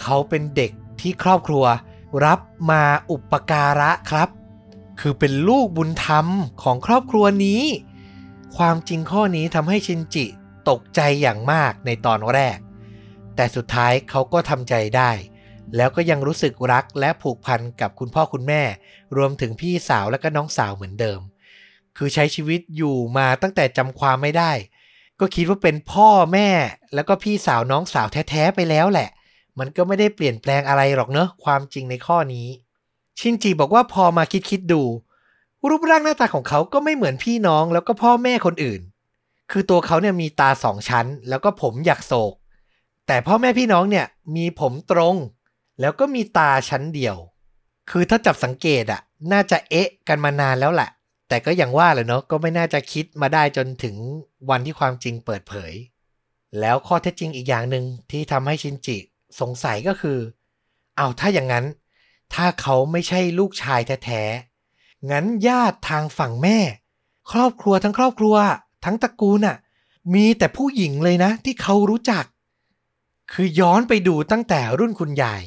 [0.01, 0.71] เขาเป็นเด็ก
[1.01, 1.65] ที่ครอบครัว
[2.25, 2.39] รับ
[2.71, 4.29] มาอุปการะครับ
[4.99, 6.27] คือเป็นลูกบุญธรรม
[6.63, 7.63] ของครอบครัวนี้
[8.57, 10.25] ความจริงข้อนี้ทำให้ชินจิ
[10.69, 12.57] ตกใจอย่างมากในตอนแรก
[13.35, 15.11] แต่สุดท้ายเขาก็ทำใจได้
[15.75, 18.63] แล้วก็ยังรู้สึกรักและผูกพันกับคุณพ่อคุณแม่
[19.17, 21.19] รวมถึงพี่สาวและก็น้องสาวเหมือนเดิม
[21.97, 24.51] คือใช้ชีวิตอยู่มาตั้งแต่จำความไม่ได้
[25.19, 26.49] ก็คิดว่าเป็นพ่อแม่
[26.93, 29.09] แล้วก็พี่สาวน้องสาวแท้ๆไปแล้วแหละ
[29.59, 32.47] มันก็ไม่ได้เปลี่ยนแปลงอะไรหรอกเนอะความจริงในข้อนี้
[33.19, 34.83] ชินจิบอกว่าพอมาคิดคิดดู
[35.69, 38.81] รูปร่างหน้าตาของเขาก็ไม่เหมือนพี่น้องแล้วก็พ่อแม่คนอื่น
[39.51, 42.33] คือตัวเขาเนี่ยมีตาสองชั้น แล้วก็ผมหยักโศก
[43.07, 45.15] แต่พ่อแม่พี่น้องเนี่ยมีผมตรง
[45.79, 47.15] แล้วก็มีตาชั้นเดียว
[47.89, 50.89] คือถ้าจับสังเกตอะน่าจะเอ๊ะกันมานานแล้วแหละ
[51.27, 53.95] แต่ก็ยังว่าเลยเนาะก็ไม่น่าจะคิดมาได้จนถึง
[54.49, 55.73] วันที่ความจริงเปิดเผย
[56.59, 58.97] แล้วข้อเท็จจริงอีกอย่างหนึ่งที่ทำให้ชินจิ
[59.39, 60.19] สงสัยก็คือ
[60.97, 61.65] เอาถ้าอย่างนั้น
[62.33, 66.57] ถ้าเขาไม่ใช่ลูกชายแท้ๆงั้นญาติทางฝั่งแม่
[67.31, 68.35] ครอบครัวทั้งครอบครัว
[68.85, 69.57] ทั้งตระกูลน่ะ
[70.13, 72.25] มีแต่ผู้หญิงเลยนะ ที่เขารู้จัก
[73.33, 75.43] คือย้อนไปดูตั้งแต่รุ่นคุณยาย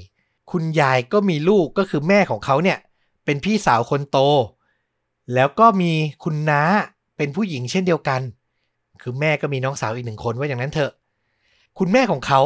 [0.53, 2.79] คุณยายก็มีลูกก็คือแม่ของเขาเนี่ย
[3.25, 4.19] เป็นพี่สาวคนโต
[5.35, 5.93] แล้วก็มี
[6.25, 6.63] คุณน้า
[7.17, 8.21] เป็นผู้หญิงเช่นเดียวกัน
[9.03, 10.91] คือแม่ก็มีน้องสาวอีกหนึ่งคนว่าอย่างนั้นเถอะ
[11.79, 12.41] คุณแม่ของเขา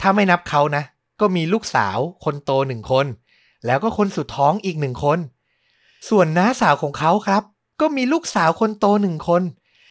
[0.00, 0.82] ถ้าไม่นับเขานะ
[1.20, 3.06] ก็มีลูกสาวคนโตหนึ่งคน
[3.66, 5.18] แล้วก็คนสุดท้องอีกหนึ่งคน
[6.08, 7.42] ส่วนน้าสาวของเขาครับ
[7.80, 9.42] ก็มีลูกสาวคนโตหนึ่งคน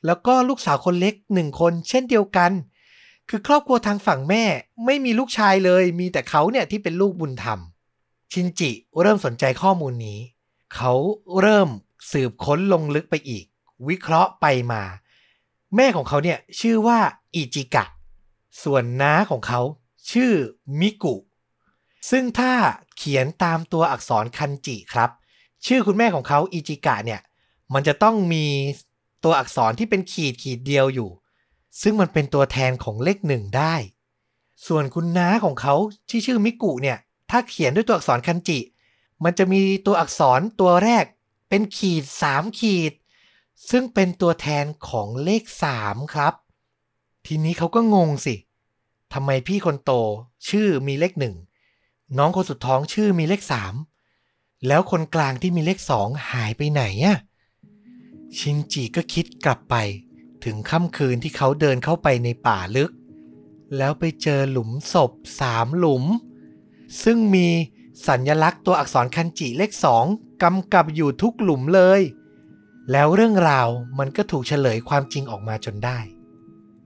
[0.05, 2.51] แล้วก็ลูกสาวคนเล็กหนึ่งคน เช่นเดียวกัน
[3.29, 4.43] คือครอบครัวทางฝั่งแม่
[4.85, 7.59] ไม่มีลูกชายเลย มีแต่เขาเนี่ยที่เป็นลูกบุญธรรม
[8.31, 10.19] ชินจิเริ่มสนใจข้อมูลนี้
[10.75, 10.93] เขา
[11.41, 11.69] เริ่ม
[12.11, 13.45] สืบค้นลงลึกไปอีก
[13.87, 14.83] วิเคราะห์ไปมา
[15.75, 16.99] แม่ของเขาเนี่ยชื่อว่า
[17.35, 17.85] อิจิกะ
[18.63, 19.61] ส่วนน้าของเขา
[20.11, 20.31] ชื่อ
[20.79, 21.15] มิกุ
[22.09, 22.53] ซึ่งถ้า
[22.97, 25.09] เขียนตามตัวอักษรคันจิครับ
[25.65, 27.21] ชื่อคุณแม่ของเขาอิจิกะเนี่ย
[27.73, 28.45] มันจะต้องมี
[29.23, 31.09] ตัวอักษรที่เป็นขีดขีดเดียวอยู่
[31.81, 33.75] ซึ่งมันเป็นตัวแทนของเลขหนึ่งได้
[34.67, 35.75] ส่วนคุณน้าของเขา
[36.09, 36.97] ที่ชื่อมิกุเนี่ย
[37.31, 38.59] ถ้าเขียนด้วยตัวอักษรคันจิ
[39.23, 41.05] มันจะมีตัวอักษรตัวแรก
[41.49, 42.93] เป็นขีดสามขีด
[43.69, 46.33] ซึ่งเป็นตัวแทนของเลขสามครับ
[47.25, 48.35] ทีนี้เขาก็งงสิ
[49.13, 49.91] ทำไมพี่คนโต
[50.49, 51.35] ชื่อมีเลขหนึ่ง
[52.17, 53.73] น้องคนสุดท้องชื่อมีเลขสาม
[54.67, 57.17] แล้วคนกลางที่มีเลขสองหายไปไหนอะ
[58.37, 59.75] ชินจิก็คิดกลับไป
[60.43, 62.91] ถึงค่ำคืนที่เขาเดินเข้าไปในป่าลึก
[63.77, 66.03] แล้วไปเจอหลุมศพสามหลุม
[67.03, 67.47] ซึ่งมี
[68.07, 70.05] สัญญลักษณ์ตัวอักษรคันจิเลขสอง
[70.43, 72.01] กำกับอยู่ทุกหลุมเลย
[72.91, 73.67] แล้วเรื่องราว
[73.99, 75.99] มันก็ถูกเฉลยความจริงออกมาจนได้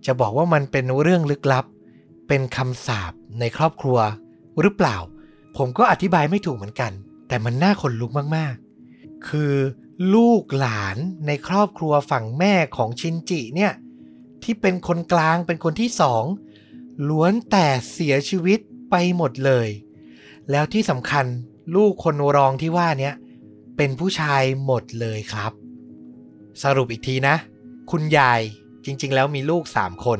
[0.05, 1.65] จะบอกว่ามันเป็นเรื่องลึกลับ
[2.27, 3.99] เป็นคำสาปในครอบครัว
[4.61, 4.97] หรือเปล่า
[5.57, 6.91] ผมก็อธิบายไม่ถูกเหมือนกัน
[7.27, 9.53] แต่มันน่าขนลุกมากๆ คือ
[10.15, 13.73] ลูกหลานในครอบครัวฝั่งแม่ของชินจิเนี่ย
[14.43, 16.23] ที่เป็นคนกลางเป็นคนที่สอง
[17.09, 18.59] ล้วนแต่เสียชีวิต
[18.91, 19.67] ไปหมดเลย
[20.51, 21.25] แล้วที่สำคัญ
[21.75, 23.13] ลูกคนรองที่ว่าเนี้ย
[23.81, 25.51] เป็นผู้ชายหมดเลยครับ
[26.63, 27.35] สรุปอีกทีนะ
[27.91, 28.41] คุณยาย
[28.85, 30.19] จริงๆ แล้วมีลูกสามคน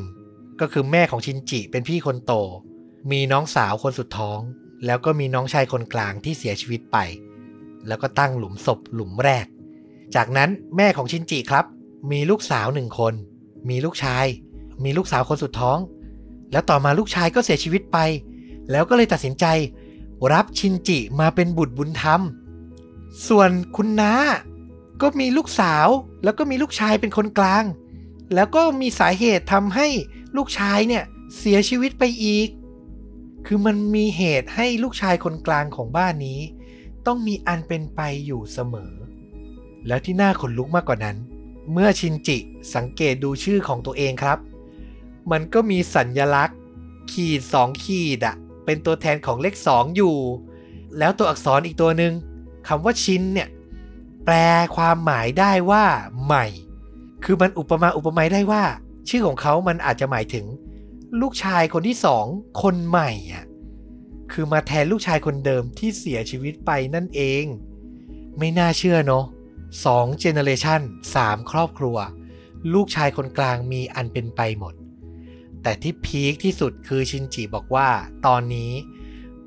[0.60, 2.32] ก็คือแม่ของชินจิเป็นพี่คนโต
[3.10, 4.38] มีน้องสาวคนสุดท้อง
[4.86, 6.96] แล้วก็มีน้องชายคนกลางที่เสียชีวิตไป
[7.86, 9.46] แล้วก็ตั้งหลุมศพหลุมแรก
[10.14, 11.64] จากนั้นแม่ของชินจิครับ
[12.10, 13.14] มีลูกสาวหนึ่งคน
[13.68, 14.26] มีลูกชาย
[14.84, 15.78] มีลูกสาวคนสุดท้อง
[16.52, 17.98] แล้วต่อมาลูกชายก็เสียชีวิตไป
[18.70, 19.44] แล้วก็เลยตัดสินใจ
[20.32, 22.22] รับชินจิมาเป็นบุตรบุญธรรม
[23.28, 24.12] ส่วนคุณน้า
[25.02, 25.86] ก็มีลูกสาว
[26.24, 27.64] แล้วก็มีลูกชายเป็นคนกลาง
[28.34, 29.86] แล้วก็มีสาเหตุทำให้
[30.36, 31.04] ลูกชายเนี่ย
[31.38, 32.48] เสียชีวิตไปอีก
[33.46, 36.40] คือมันมีเหตุให้ลูกชายคนกลางของบ้านนี้
[37.06, 38.92] ต้องมีอันเป็นไปอยู่เสมอ
[39.86, 41.16] แล้วที่น่าขนลุกมากกว่านั้น
[41.72, 42.38] เมื่อชินจิ
[42.74, 44.38] สังเกตดูชื่อของตัวเองครับ
[45.30, 46.58] มันก็มีสัญญลักษณ์
[47.12, 50.16] ขีดสองขีดอะเป็นตัวแทนของเลขสองอยู่
[50.98, 52.12] แล้วตัวอักษรอีกตัวหนึ่ง
[52.72, 53.48] คำว่าชินเนี่ย
[54.24, 54.34] แปล
[54.76, 55.84] ความหมายได้ว่า
[56.24, 56.46] ใหม่
[57.24, 58.64] คือมันอุปมาอุปไมยได้ว่า
[59.08, 60.46] ชื่อของเขามันอาจจะหมายถึง
[61.20, 62.24] ลูกชายคนที่สอง
[62.62, 63.44] คนใหม่อะ
[64.32, 67.44] คือมาแทนลูกชายคนเดิมที่เสียชีวิตไปนั่นเอง
[68.38, 69.24] ไม่น่าเชื่อเนาะ
[69.84, 70.80] สองเจเนเรชัน
[71.14, 71.96] สามครอบครัว
[72.74, 74.74] ลูกชายคนกลางมีอันเป็นไปหมด
[75.62, 77.88] แต่ที่พีคที่สุดคือชินจิบอกว่า
[78.26, 78.72] ตอนนี้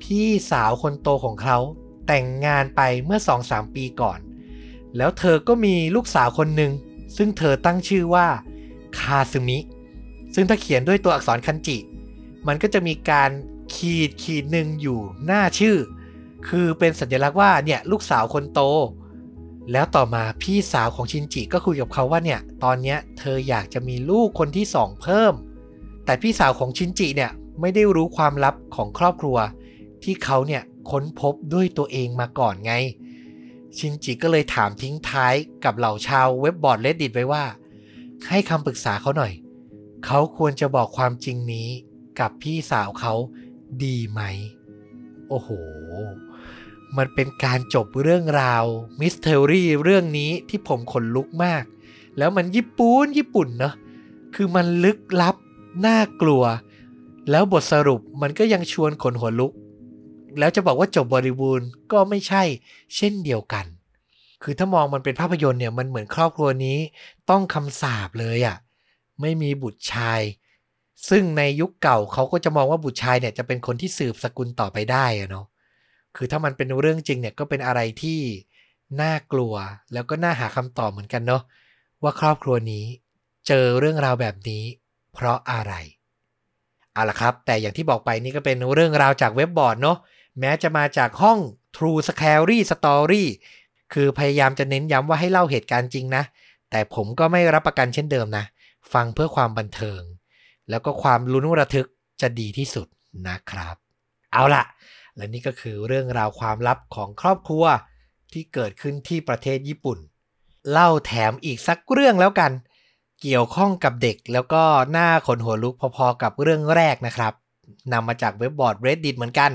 [0.02, 1.58] พี่สาวคนโตของเขา
[2.06, 4.18] แต่งงานไปเมื่อ 2-3 ปีก่อน
[4.96, 6.72] แล้วเธอก็มีลูกสาวคนหนึ่ง
[7.16, 8.26] ซึ่งเธอตั้งชื่อว่า
[8.98, 9.58] คาซึมิ
[10.34, 11.78] ซึ่งถ้าเขียนด้วยตัวอักษรคันจิ
[12.46, 13.30] มันก็จะมีการ
[13.74, 15.76] ขีดขีดหนึ่งอยู่หน้าชื่อ
[16.48, 18.60] คือเป็นสัญลักษณ์ว่าเนี่ยลูกสาวคนโต
[19.72, 25.32] แล้วต่อมาพี่สาวของชินจิก็คุยกับเขาว่าเนี่ยตอนเนี้ยเธออยากจะมีลูกคนที่สองเพิ่ม
[26.04, 29.36] แต่พี่สาวของชินจิเนี่ยไม่ได้รู้ความลับของครอบครัว
[30.02, 32.72] ที่เขาเนี่ย ค้นพบด้วยตัวเองมาก่อนไง
[33.76, 37.44] ชินจิก็เลยถามทิ้งท้ายกับเหล่าชาวเว็บบอร์ด Reddit ไว้ว่า
[38.28, 39.32] ให้คำปรึกษาเขาหน่อย
[40.04, 41.68] เขาควรจะบอกความจริงนี้
[42.20, 43.14] กับพี่สาวเขา
[43.84, 44.20] ดีไหม
[45.28, 45.48] โอ้โห
[46.96, 48.64] มันเป็นการจบเรื่องราว
[49.00, 51.64] mystery เรื่องนี้ที่ผมขนลุกมาก
[52.18, 53.74] แล้วมันญี่ปุ่นญี่ปุ่นเนาะ
[54.34, 55.36] คือมันลึกลับ
[55.86, 56.42] น่ากลัว
[57.30, 59.52] แล้วบทสรุปมันก็ยังชวนขนหัวลุก
[60.38, 62.42] แล้วจะบอกว่าจบบริบูรณ์ก็ไม่ใช่
[62.96, 63.66] เช่นเดียวกัน
[64.42, 66.78] คือถ้ามองมันเป็นภาพยนตร์เนี่ยมันเหมือนครอบครัวนี้
[67.30, 68.56] ต้องคำสาปเลยอะ่ะ
[69.20, 70.20] ไม่มีบุตรชาย
[71.08, 75.46] ซึ่งในยุคเก่าเขาก็จะมองว่าบุตรชายเนี่ยจะเป็นคนที่สืบสกุลต่อไปได้อะเนาะ
[76.16, 78.20] คือถ้ามันเป็นเรื่องจริงเนี่ยก็เป็นอะไรที่
[79.00, 79.54] น่ากลัว
[79.92, 81.42] แล้วก็น่าหาคำตอบเหมือนกันเนาะ
[82.02, 82.84] ว่าครอบครัวนี้
[83.46, 84.64] เจอเรื่องราวแบบนี้
[85.14, 85.74] เพราะอะไร
[86.92, 89.98] เอาละครับ แต่อย่างที่บอกไปนี่ก็เป็นเรื่องราวจากเว็บบอร์ดเนาะ
[90.40, 91.38] แม้จะมาจากห้อง
[91.76, 93.24] True Scary Story
[93.92, 96.22] คือพยายามจะเน้นย้ำว่าให้เล่าเหตุการณ์จริงนะ
[96.70, 98.44] แต่ผมก็ไม่รับประกันเช่นเดิมนะ
[98.92, 100.02] ฟังเพื่อความบันเทิง
[100.70, 101.88] แล้วก็ความลุ้นระทึก
[102.20, 102.86] จะดีที่สุด
[103.28, 103.76] นะครับ
[104.32, 104.64] เอาล่ะ
[105.16, 107.64] และนี่ก็คือเรื่องราวความลับของครอบครัว
[108.32, 109.98] ที่เกิดขึ้นที่ประเทศญี่ปุ่น
[110.70, 112.52] เล่าแถมอีกสักเรื่องแล้วกัน
[113.22, 117.32] เกี่ยวข้องกับเด็กแล้วก็หน้าขนหัวลุกพอๆกับเรื่องแรกนะครับ
[117.92, 119.50] นำมาจากเว็บบอร์ด Reddit เหมือนกัน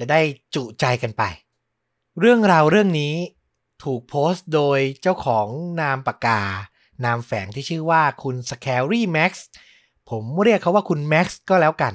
[0.00, 0.20] จะได้
[0.54, 1.22] จุใจกันไป
[2.20, 3.14] เรื่องราวเรื่องนี้
[3.84, 5.46] ถูกโพสต์โดยเจ้าของ
[5.80, 6.40] นามปากกา
[7.04, 9.32] นามแฝงที่ชื่อว่าคุณ Scary Max
[10.10, 11.94] ผมเรียกเขาว่าคุณ Max ก็แล้วกัน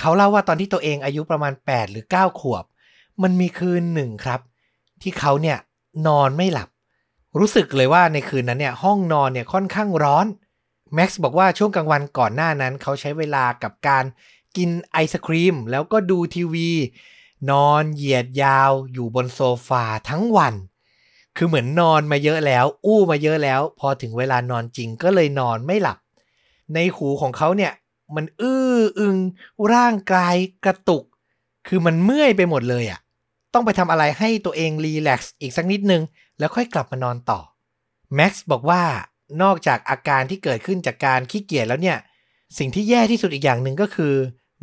[0.00, 2.64] เขาเล่าว่าตอนที่ตัวเองอายุประมาณ 8 หรือ 9 ขวบ
[3.22, 4.40] มันมีคืนหนึ่งครับ
[5.02, 5.58] ที่เขาเนี่ย
[6.06, 6.68] นอนไม่หลับ
[7.38, 10.26] รู้สึกเลยว่าในคืนนั้นเนี่ยห้องนอนเนี่ยค่อนข้างร้อน
[10.94, 14.04] แม็กซ์บอกว่าช่วงกลางวันก่อนหน้านั้น เขาใช้เวลากับการ
[14.56, 16.70] กินไอศครีม แล้วก็ดูทีวี
[17.50, 20.54] นอนเหยียดยาวอยู่บนโซฟาทั้งวัน
[21.36, 25.98] คือเหมือนนอนมาเยอะแล้ว อู้มาเยอะแล้ว พอถึงเวลานอนจริงก็เลยนอนไม่หลับ
[26.74, 27.72] ในหูของเขาเนี่ย
[28.14, 29.16] มันอื้ออึง
[29.72, 31.04] ร่างกายกระตุก
[31.68, 33.00] คือมันเมื่อยไปหมดเลยอะ่ะ
[33.54, 36.02] ต้องไปทำอะไรให้ตัวเองรีแลกซ์อีกสักนิดนึง
[36.38, 37.40] แล้วค่อยกลับมานอนต่อ
[38.14, 38.82] แม็กซ์บอกว่า
[39.42, 41.98] นอกจากอาการที่เกิดขึ้นจากการขี้เกียจแล้วเนี่ย
[42.58, 44.14] สิ่งที่แย่ที่สุดอีกอย่างหนึ่งก็คือ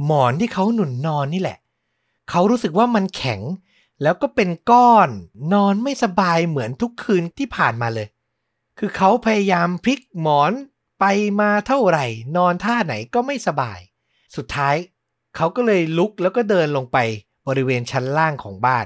[0.05, 1.57] หมอนที่เขาหนุนนอนนี่แหละ
[2.31, 3.41] เขารู้สึกว่ามันแข็ง
[4.01, 5.09] แล้วก็เป็นก้อน
[5.53, 8.07] นอนไม่สบายเหมือนทุกคืนที่ผ่านมาเลย
[8.79, 10.51] คือเขาพยายามพลิกหมอน
[10.99, 11.05] ไป
[11.39, 12.05] มาเท่าไหร่
[12.37, 13.79] นอนท่าไหนก็ไม่สบาย
[14.35, 14.75] สุดท้าย
[15.35, 16.97] เขาก็เลยลุกแล้วก็เดินลงไป
[17.47, 18.85] บริเวณชั้นล่างของบ้าน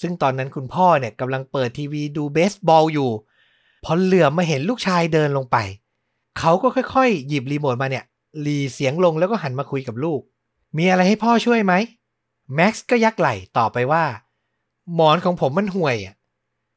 [0.00, 3.10] ซึ่งตอนนั้นคุณพ่อเนี่ยกำลังเปิดทีวีดูเบสบอลอยู่
[3.84, 5.56] พอเหลือมาเห็นลูกชายเดินลงไป
[6.38, 8.04] เขาก็ค่อยๆ หยิบรีโมทมาเนี่ย
[8.46, 10.20] รีเสียงลงแล้วก็หันมาคุยกับลูก
[10.76, 11.74] มีอะไรให้พ่อช่วยไหม
[12.54, 14.04] แม็กซ์ก็ยักไหล่ต่อไปว่า
[14.94, 16.14] หมอนของผมมันห่วยอะ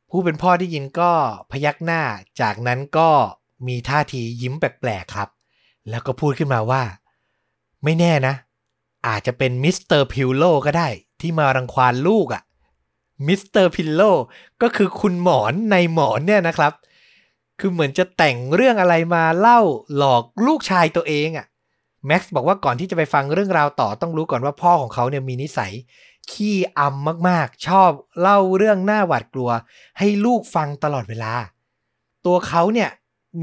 [0.09, 1.11] ผู้เป็นพ่อได้ยินก็
[1.51, 2.01] พยักหน้า
[2.41, 3.09] จากนั้นก็
[3.67, 5.29] มีท่าทียิ้มแปลกๆครับ
[5.89, 6.83] แล้วก็พูดขึ้นมาว่า
[7.83, 8.35] ไม่แน่นะ
[9.07, 10.87] อาจจะเป็น Mister Pillow ก็ได้
[11.21, 12.43] ที่มารังควานลูกอะ่ะ
[13.27, 14.01] Mister Pillow
[14.61, 16.73] ก็คือคุณหมอนในหมอนเนี่ยนะครับ
[17.59, 19.59] คือเหมือนจะแต่งเรื่องอะไรมาเล่า
[19.95, 21.45] หลอกลูกชายตัวเองอะ่ะ
[22.07, 25.73] แม็กซ์บอกว่าก่อนที่จะไปฟังเรื่องราวต่อต้องรู้ก่อนว่าพ่อของเขาเนี่ยมีนิสัย
[26.31, 27.91] ขี้อำมากๆ ชอบ
[28.21, 29.49] เล่าเรื่องหน้าหวาดกลัว
[29.99, 31.33] ให้ลูกฟังตลอดเวลา
[32.25, 32.89] ตัวเขาเนี่ย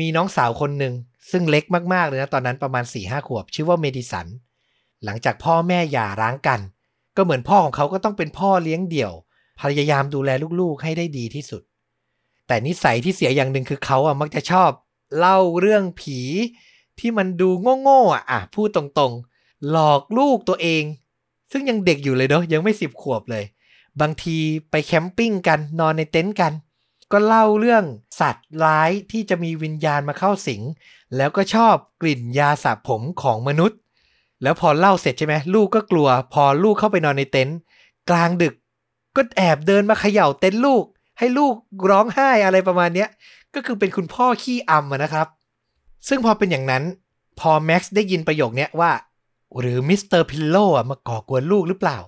[0.01, 0.95] มีน้องสาวคนหนึ่ง
[1.31, 4.27] ซึ่งเล็กมากๆเลยนะตอนนั้นประมาณ4ี่ห้าขวบ ชื่อว่าเมดิสัน
[5.05, 6.61] หลังจากพ่อแม่หย่าร้างกัน
[7.17, 9.13] ก็เหมือนพ่อของเขาก็ต้องเป็นพ่อเลี้ยงเดี่ยว
[9.61, 11.63] พยายามดูแลลูกๆให้ได้ดีที่สุด
[12.47, 14.71] แต่นิสัยที่เสียอย่างหนึ่งคือเขาอะมักจะชอบ
[15.19, 16.19] เล่าเรื่องผี
[16.99, 17.49] ที่มันดู
[17.83, 20.83] โง่ๆอะอะพูดตรงๆ หลอกลูกตัวเอง
[21.53, 23.45] ซึ่งยังเด็กอยู่เลยเนาะยังไม่สิบขวบเลย
[24.01, 24.39] บางที
[24.71, 26.53] ไปแคมปิ้งกันนอนในเต็นท์กัน
[27.13, 27.85] ก็เล่าเรื่อง
[28.21, 30.63] สัตว์ร้ายที่จะมีวิญญาณมาเข้าสิง
[31.17, 33.79] แล้วก็ชอบกลิ่นยาสระผมของมนุษย์
[34.43, 37.59] แล้วพอเล่าเสร็จใช่ไหมลูกก็กลัว พอลูกเข้าไปนอนในเต็นท์
[38.11, 38.55] กลางดึก
[39.17, 40.85] ก็แอบเดินมาเขย่าเต็นท์ลูก
[41.19, 41.55] ให้ลูก
[41.91, 43.07] ร้องไห้อะไรประมาณนี้
[43.55, 45.27] ก็คือเป็นคุณพ่อขี้อำนะครับ
[46.09, 46.85] ซึ่งพอเป็นอย่างนั้น
[47.41, 48.93] พอแม็กซ์ได้ยินประโยคนี้ว่า
[49.59, 50.57] หรือ Mister Pillow
[50.91, 51.99] มาก่อกวนลูกหรือเปล่า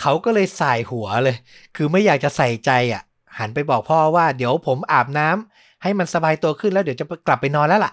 [0.00, 1.36] เขาก็เลยส่ายหัวเลย
[1.76, 3.02] คือไม่อยากจะใส่ใจอะ
[3.38, 7.92] หันไปบอกพ่อว่าเดี๋ยวผมอาบน้ำให้มันสบายตัวขึ้นแล้วเดี๋ยวจะกลับไปนอนแล้วล่ะ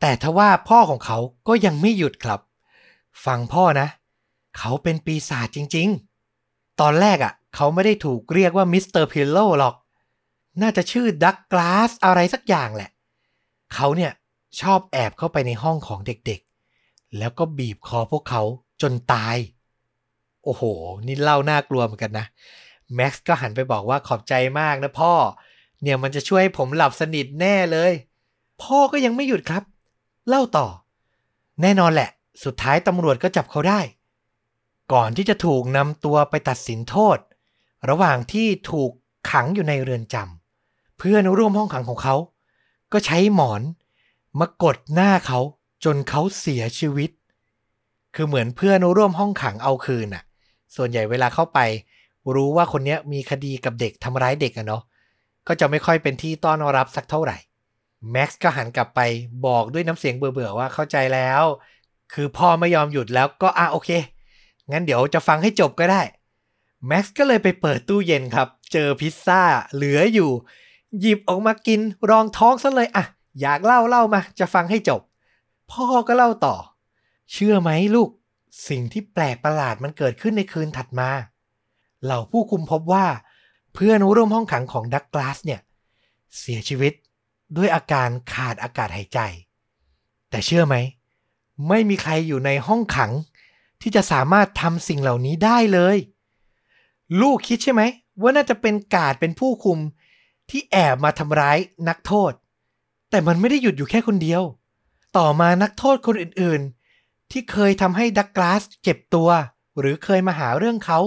[0.00, 2.40] แต่ทว่าพ่อของเขาก็ยังไม่หยุดครับ
[3.24, 3.88] ฟังพ่อนะ
[4.58, 5.88] เขาเป็นปีศาจจริง
[6.34, 9.74] ๆ ตอนแรกอะ่ะ เขาไม่ได้ถูกเรียกว่า Mister Pillow หรอก
[10.62, 12.90] น่าจะชื่อดักกลาสอะไรสักอย่างแหละ
[13.74, 14.12] เขาเนี่ย
[14.60, 18.42] ชอบแอบเข้าไปในห้องของเด็กๆ แล้วก็บีบคอพวกเขา
[18.82, 19.36] จนตาย
[20.44, 20.62] โอ้โห
[21.06, 22.26] นี่เล่าน่ากลัวเหมือนกันนะ
[22.94, 25.12] แม็กซ์ก็หันไปบอกว่าขอบใจมากนะพ่อ
[25.82, 27.92] เนี่ยมันจะช่วยให้ผมหลับสนิทแน่เลย
[28.62, 29.62] พ่อก็ยังไม่หยุดครับ
[30.28, 30.66] เล่าต่อ
[31.62, 32.10] แน่นอนแหละ
[32.44, 33.80] สุดท้ายตำรวจก็จับเขาได้
[34.92, 37.18] ก่อนที่จะถูกนำตัวไปตัดสินโทษ
[37.88, 38.90] ระหว่างที่ถูก
[39.30, 42.16] ขังอยู่ในเรือนจำเพื่อนร่วมห้องขังของเขา
[42.92, 43.62] ก็ใช้หมอน
[44.38, 45.40] มากดหน้าเขา
[45.84, 47.10] จนเขาเสียชีวิต
[48.14, 50.22] คือเหมือนเพื่อนร่วมห้องขังเอาคืนน่ะ
[50.76, 51.58] ส่วนใหญ่เวลาเข้าไป
[52.34, 54.82] รู้ว่าคนนี้มีคดีกับเด็กทำร้ายเด็กอะเนาะ
[55.46, 57.36] ก็จะไม่ค่อยเป็นที่ต้อนรับสักเท่าไหร่
[58.10, 59.00] แม็กซ์ก็หันกลับไป
[59.46, 61.42] บอกด้วยน้ำเสียงเบื่อๆว่าเข้าใจแล้ว
[62.12, 63.90] คือพ่อไม่ยอมหยุดแล้วก็อะโอเค
[64.70, 66.02] งั้นเดี๋ยวจะฟังให้จบก็ได้
[66.86, 69.42] แม็กซ์ก็เลยไปเปิดตู้เย็นครับ เจอพิซซ่า
[69.74, 70.30] เหลืออยู่
[71.00, 73.04] หยิบออกมากินรองท้องซะเลยอะ
[73.40, 75.00] อยากเล่าเล่ามา จะฟังให้จบ
[75.70, 76.56] พ่อก็เล่าต่อ
[77.32, 78.10] เชื่อไหมลูก
[78.68, 81.10] สิ่งที่แปลกประหลาดมันเกิดขึ้นในคืนถัดมา
[82.04, 83.06] เหล่าผู้คุมพบว่า
[83.74, 85.60] เพื่อนร่วมห้องขังของดักกลาสเนี่ย
[86.38, 86.92] เสียชีวิต
[87.56, 89.18] ด้วยอาการขาดอากาศหายใจ
[90.30, 90.76] แต่เชื่อไหม
[91.68, 93.12] ไม่มีใครอยู่ในห้องขัง
[93.80, 95.96] ที่จะสามารถทำสิ่งเหล่านี้ได้เลย
[97.20, 97.82] ลูกคิดใช่ไหม
[98.20, 99.78] ว่าน่าจะเป็นกาดเป็นผู้คุม
[100.50, 102.32] ที่แอบมาทำร้ายนักโทษ
[103.10, 104.42] แต่มันไม่ได้หยุดอยู่แค่คนเดียว
[105.16, 109.30] ต่อมานักโทษคนอื่นๆ ที่เคยทำให้ดักลาสเจ็บตัว
[109.78, 110.98] หรือเคยมาหาเรื่องเขา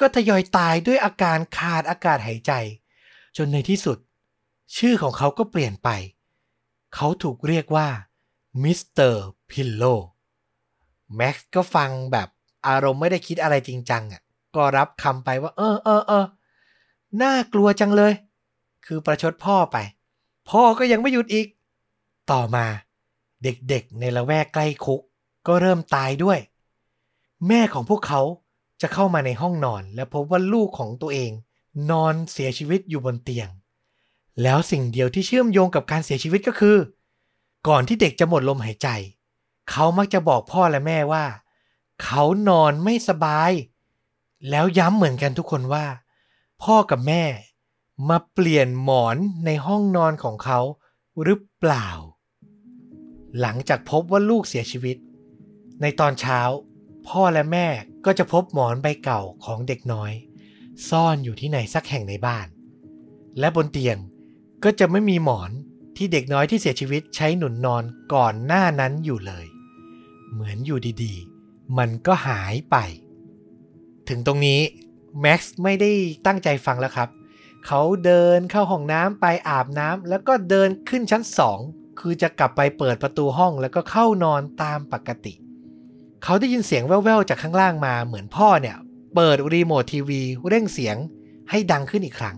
[0.00, 2.52] ก็ทยอยตายด้วยอาการขาดอากาศหายใจ
[3.36, 3.98] จนในที่สุด
[4.76, 5.88] ชื่อของเขาก็เปลี่ยนไป
[6.94, 7.88] เขาถูกเรียกว่า
[8.62, 9.84] Mister Pillow
[11.16, 12.28] แม็กซ์ก็ฟังแบบ
[12.68, 14.22] อารมณ์ไม่ได้คิดอะไรจริงจังอะ
[14.54, 16.26] ก็รับคำไปว่า เออเออเออ
[17.22, 18.12] น่ากลัวจังเลย
[18.86, 19.76] คือประชดพ่อไป
[20.48, 21.46] พ่อก็ยังไม่หยุดอีก
[22.30, 22.66] ต่อมา
[23.42, 25.00] เด็กๆ ในละแวกใกล้คุก
[25.46, 26.38] ก็เริ่มตายด้วย
[27.48, 28.20] แม่ของพวกเขา
[28.80, 31.30] จะเข้ามาในห้องนอน และพบว่าลูกของตัวเอง
[31.90, 33.48] นอนเสียชีวิตอยู่บนเตียง
[34.42, 36.76] แล้วสิ่งเดียวที่เชื่อมโยงกับการเสียชีวิตก็คือ
[37.68, 38.88] ก่อนที่เด็กจะหมดลมหายใจ
[39.70, 41.24] เขามักจะบอกพ่อและแม่ว่า
[42.02, 43.50] เขานอนไม่สบาย
[44.50, 45.86] แล้วย้ำเหมือนกันทุกคนว่า
[46.62, 47.24] พ่อกับแม่
[48.08, 50.60] มาเปลี่ยนหมอนในห้องนอนของเขา
[51.22, 51.88] หรือเปล่า
[53.40, 54.96] หลังจากพบว่าลูกเสียชีวิต
[55.80, 56.40] ในตอนเช้า
[57.08, 57.66] พ่อและแม่
[58.04, 60.12] ก็จะพบหมอนใบเก่าของเด็กน้อย
[60.88, 62.46] ซ่อนอยู่ที่ไหนสักแห่งในบ้าน
[63.38, 63.98] และบนเตียง
[64.64, 65.50] ก็จะไม่มีหมอน
[65.96, 67.84] ที่เด็กน้อยที่เสียชีวิตใช้หนุนนอน
[68.14, 69.46] ก่อนหน้านั้นอยู่เลย
[70.32, 72.76] เหมือนอยู่ดีๆ มันก็หายไป
[74.08, 74.60] ถึงตรงนี้
[75.20, 75.90] แม็กซ์ไม่ได้
[76.26, 77.08] ตั้งใจฟังแล้วครับ
[77.66, 81.58] เขาเดินเข้าห้องน้ำไปอาบน้ำแล้วก็เดินขึ้นชั้นสอง
[82.00, 85.34] คือจะกลับไปเปิดประตูห้องแล้วก็เข้านอนตามปกติ
[86.24, 88.76] เขาได้ยินเสียงแว่วๆจากข้างล่างมาเหมือนพ่อเนี่ย
[89.14, 90.96] เปิดรีโมททีวีเร่งเสียง
[91.50, 92.36] ให้ดังขึ้นอีกครั้ง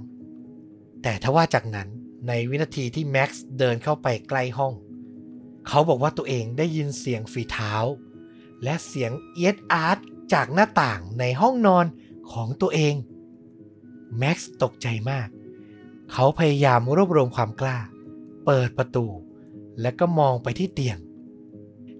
[1.02, 1.88] แต่ทว่าจากนั้น
[2.28, 4.72] ในวินาทีที่แม็กซ์เดินเข้าไปใกล้ห้อง
[5.68, 7.74] เขาบอกว่าตัวเองได้ยินเสียงฝีเท้า
[8.62, 9.98] และเสียงเอียดอาร์ต
[10.32, 11.86] จากหน้าต่างในห้องนอน
[12.32, 12.94] ของตัวเอง
[14.18, 15.28] แม็กซ์ตกใจมาก
[16.12, 17.78] เขาพยายามรวบรวมความกล้า
[18.46, 19.06] เปิดประตู
[19.80, 20.98] และก็มองไปที่เตียง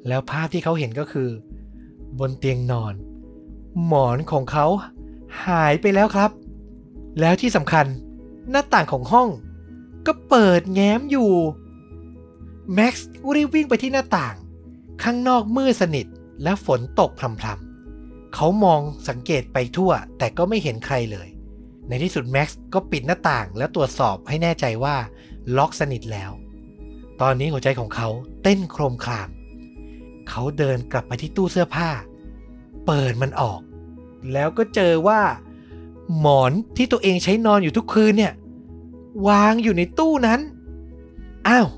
[0.08, 1.30] แล้วภาพที่เขาเห็นก็คือ
[2.18, 2.94] บนเตียงนอน
[3.86, 4.66] หมอนของเขา
[5.46, 6.30] หายไปแล้วครับ
[7.20, 7.86] แล้วที่สำคัญ
[8.50, 9.28] หน้าต่างของห้อง
[10.06, 11.32] ก็เปิดแง้มอยู่
[12.74, 14.34] แม็กซ์รีบวิ่งไปที่หน้าต่าง
[15.02, 16.06] ข้างนอกมืดสนิท
[16.42, 21.28] และฝนตกพรำๆเขามองสังเกตไปทั่วแต่ก็ไม่เห็นใครเลย
[21.88, 24.96] ในที่สุดแม็กซ์ก็ปิดหน้าต่างแล้วตรวจสอบให้แน่ใจว่า
[25.56, 26.30] ล็อกสนิทแล้ว
[27.20, 28.08] ตอนนี้หัวใจของเขา
[28.42, 29.28] เต้นโครมคราม
[30.28, 31.88] เขาเดินกลับไปที่ตู้เสื้อผ้า
[32.86, 33.60] เปิดมันออก
[34.32, 35.20] แล้วก็เจอว่า
[36.18, 38.34] หมอนที่ตัวเองใช้นอนอยู่ทุกคืนเนี่ย
[39.28, 40.40] วางอยู่ในตู้นั้น
[41.48, 41.68] อ้าว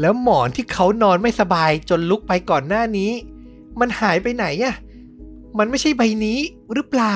[0.00, 3.10] แล้วหมอนที่เขานอนไม่สบายจนลุกไปก่อนหน้านี้
[3.80, 4.74] มันหายไปไหนอะ
[5.58, 6.38] มันไม่ใช่ใบนี้
[6.72, 7.12] หรือเปล่า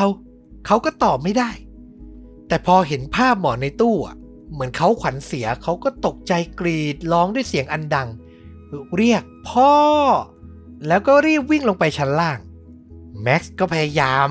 [0.66, 1.50] เขาก็ตอบไม่ได้
[2.48, 4.16] แต่พอเห็นภาพหมอนในตู้อะ
[4.52, 8.08] เหมือนเขาขวัญเสียเขาก็ตกใจกรีดร้องด้วยเสียงอันดัง
[8.96, 9.74] เรียกพ่อ
[10.86, 12.38] แล้วก็รีบวิ่งลงไปชั้นล่าง
[13.22, 14.28] แม็กซ์ก็พยายาม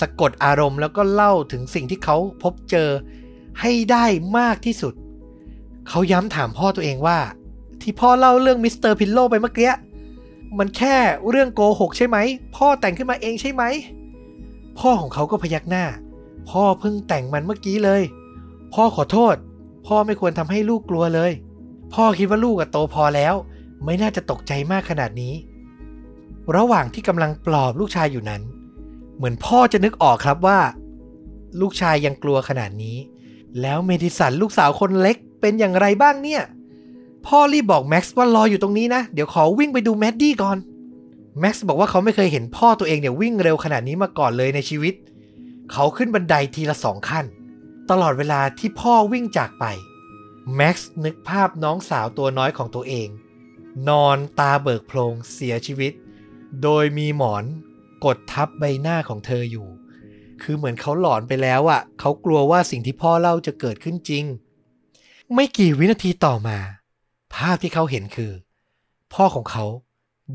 [0.00, 2.88] สะกดอารมณ์แล้วก็เล่าถึงสิ่งที่เขาพบเจอ
[3.60, 4.04] ให้ได้
[4.38, 4.94] มากที่สุด
[5.88, 7.18] เขาย้ำถามพ่อตัวเองว่า
[7.80, 9.72] ที่พ่อเล่าเรื่อง Mister Pillow ไปเมื่อกี้
[10.58, 10.96] มันแค่
[11.30, 12.16] เรื่องโกหกใช่ไหม
[12.56, 13.62] พ่อแต่งขึ้นมาเองใช่ไหม
[14.78, 15.84] พ่อของเขาก็พยักหน้า
[16.48, 18.02] พ่อเพิ่งแต่งมันเมื่อกี้เลย
[18.74, 19.36] พ่อขอโทษ
[19.86, 21.32] พ่อไม่ควรทำให้ลูกกลัวเลย
[21.94, 23.34] พ่อคิดว่าลูกโตพอแล้ว
[23.84, 25.34] ไม่น่าจะตกใจมากขนาดนี้
[26.56, 28.42] ระหว่างที่กำลังปลอบลูกชายอยู่นั้น
[29.16, 30.58] เหมือนพ่อจะนึกออกครับว่า
[31.60, 32.96] ลูกชายยังกลัวขนาดนี้
[33.60, 36.42] แล้วเมดิสันลูกสาวคนเล็กเป็นอย่างไรบ้างเนี่ย
[37.26, 40.58] พ่อรีบบอกแม็กซ์ว่ารออยู่ตรงนี้นะ เดี๋ยวขอวิ่งไปดูแมดดี้ก่อน
[41.40, 44.94] แม็กซ์บอกว่าเขาไม่เคยเห็นพ่อตัวเองเนี่ยวิ่งเร็วขนาดนี้มาก่อนเลยในชีวิต
[45.72, 47.26] เขาขึ้นบันไดทีละสองขั้น
[47.90, 49.64] ตลอดเวลาที่พ่อวิ่งจากไป
[50.54, 53.08] แม็กซ์นึกภาพน้องสาวตัวน้อยของตัวเอง
[53.88, 55.92] นอนตาเบิกโพลงเสียชีวิต
[56.62, 57.44] โดยมีหมอน
[58.04, 59.68] กดทับใบหน้าของเธออยู่
[60.42, 64.24] คือเหมือนเขาหลอนไปแล้วอะ่ะ เขากลัวว่าสิ่งที่พ่อเล่าจะเกิดขึ้นจริง
[65.34, 66.58] ไม่กี่วินาทีต่อมา
[67.34, 68.32] ภาพที่เขาเห็นคือ
[69.14, 69.64] พ่อของเขา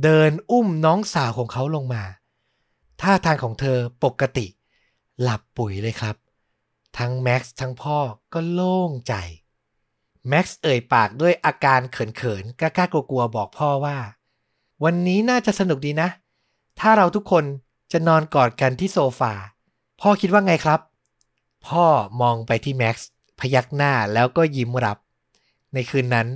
[0.04, 2.04] เดินอุ้มน้องสาวของเขาลงมา
[3.02, 4.46] ท่าทางของเธอปกติ
[5.24, 6.16] หลับปุ๋ยเลยครับ
[6.98, 8.00] ทั้งแม็กซ์ทั้งพ่อ
[8.34, 9.14] ก็โล่งใจ
[10.30, 13.98] แม็กซ์เอ่ยปากด้วยอาการเขินๆ กล้าๆกลัวๆ บอกพ่อว่า
[14.84, 16.10] วันนี้น่าจะสนุกดีนะ
[16.80, 17.46] ถ้าเราทุกคน
[17.92, 19.34] จะนอนกอดกันที่โซฟา
[20.02, 20.80] พ่อคิดว่าไงครับ
[21.68, 21.86] พ่อ
[22.22, 23.10] มองไปที่แม็กซ์
[23.40, 24.98] พยักหน้าแล้วก็ยิ้มรับ
[25.74, 26.28] ในคืนนั้น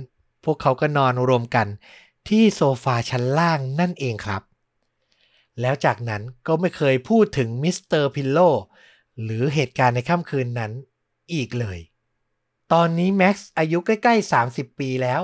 [0.44, 1.66] พวกเขาก็นอนรวมกัน
[2.28, 4.42] ที่โซฟาชั้นล่างนั่นเองครับ
[5.60, 8.38] แล้วจากนั้นก็ไม่เคยพูดถึง Mister Pillow
[9.22, 10.72] หรือเหตุการณ์ในค่ำคืนนั้น
[11.34, 11.78] อีกเลย
[12.72, 15.22] ตอนนี้แม็กซ์อายุใกล้ๆ 30 ปีแล้ว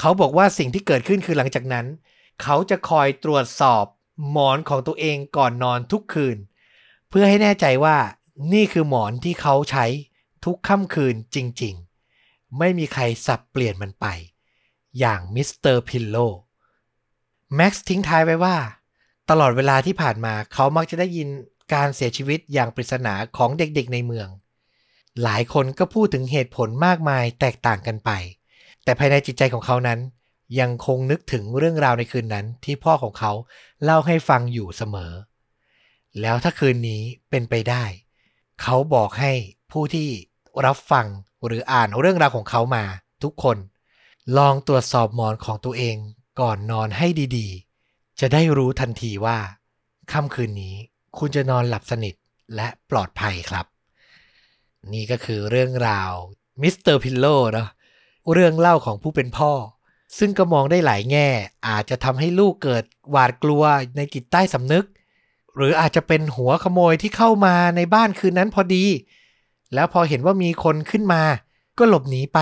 [0.00, 1.86] เขาบอกว่าสิ่งที่เกิดขึ้นคือหลังจากนั้น
[2.42, 3.84] เขาจะคอยตรวจสอบ
[4.30, 6.36] หมอนของตัวเองก่อนนอนทุกคืน
[7.08, 7.96] เพื่อให้แน่ใจว่า
[8.52, 9.86] นี่คือหมอนที่เขาใช้
[10.44, 14.06] ทุกค่ำคืนจริงๆ ไม่มีใครสับเปลี่ยนมันไป
[14.98, 16.16] อย่าง Mister Pillow
[17.56, 18.56] แม็กซ์ทิ้งท้ายไว้ว่า
[19.30, 21.28] ตลอดเวลาที่ผ่านมาเขามักจะได้ยิน
[21.72, 24.28] การเสียชีวิตอย่างปริศนาของเด็กๆในเมือง
[25.22, 28.10] หลายคนก็พูดถึงเหตุผลมากมายแตกต่างกันไป
[28.84, 30.00] แต่ภายในจิตใจของเขานั้น
[30.60, 33.32] ยังคงนึกถึงเรื่องราวในคืนนั้นที่พ่อของเขา
[33.84, 35.12] เล่าให้ฟังอยู่เสมอ
[36.20, 37.84] แล้วถ้าคืนนี้เป็นไปได้
[38.62, 39.32] เขาบอกให้
[39.72, 40.08] ผู้ที่
[40.66, 41.06] รับฟัง
[41.46, 42.84] หรืออ่านเรื่องราวของเขามา
[43.22, 43.56] ทุกคน
[44.36, 45.96] ลองตรวจสอบหมอนของตัวเอง
[46.40, 47.06] ก่อนนอนให้
[47.36, 49.38] ดีๆ จะได้รู้ทันทีว่า
[50.12, 50.76] ค่ำคืนนี้
[51.18, 52.14] คุณจะนอนหลับสนิท
[52.56, 53.66] และปลอดภัยครับ
[54.92, 56.12] นี่ก็คือเรื่องราว
[56.62, 57.68] Mister Pillow เนาะ
[58.32, 59.52] เรื่องเล่าของผู้เป็นพ่อ
[60.18, 61.28] ซึ่งก็มองได้หลายแง่
[61.68, 63.62] อาจจะทำให้ลูกเกิดหวาดกลัว
[63.96, 64.86] ในจิตใต้สำนึก
[65.56, 68.84] หรืออาจจะเป็นหัวขโมยที่เข้ามาในบ้านคืนนั้นพอดี
[69.74, 71.22] แล้วพอเห็นว่ามีคนขึ้นมา
[71.78, 72.38] ก็หลบหนีไป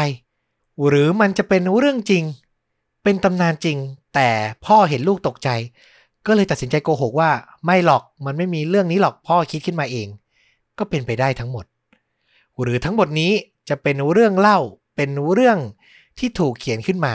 [0.88, 2.24] หรือมันจะเป็นเรื่องจริง
[3.02, 3.78] เป็นตำนานจริง
[4.14, 4.28] แต่
[4.66, 5.48] พ่อเห็นลูกตกใจ
[6.26, 7.30] ก็เลยตัดสินใจโกหกว่า
[7.64, 10.08] ไม่หรอกมันไม่มีเรื่องนี้หรอกพ่อคิดขึ้นมาเอง
[10.78, 11.64] ก็เป็นไปได้ทั้งหมด
[12.60, 13.32] หรือทั้งหมดนี้
[13.68, 14.58] จะเป็นเรื่องเล่า
[14.96, 15.58] เป็นเรื่อง
[16.18, 17.14] ที่ถูกเขียนขึ้นมา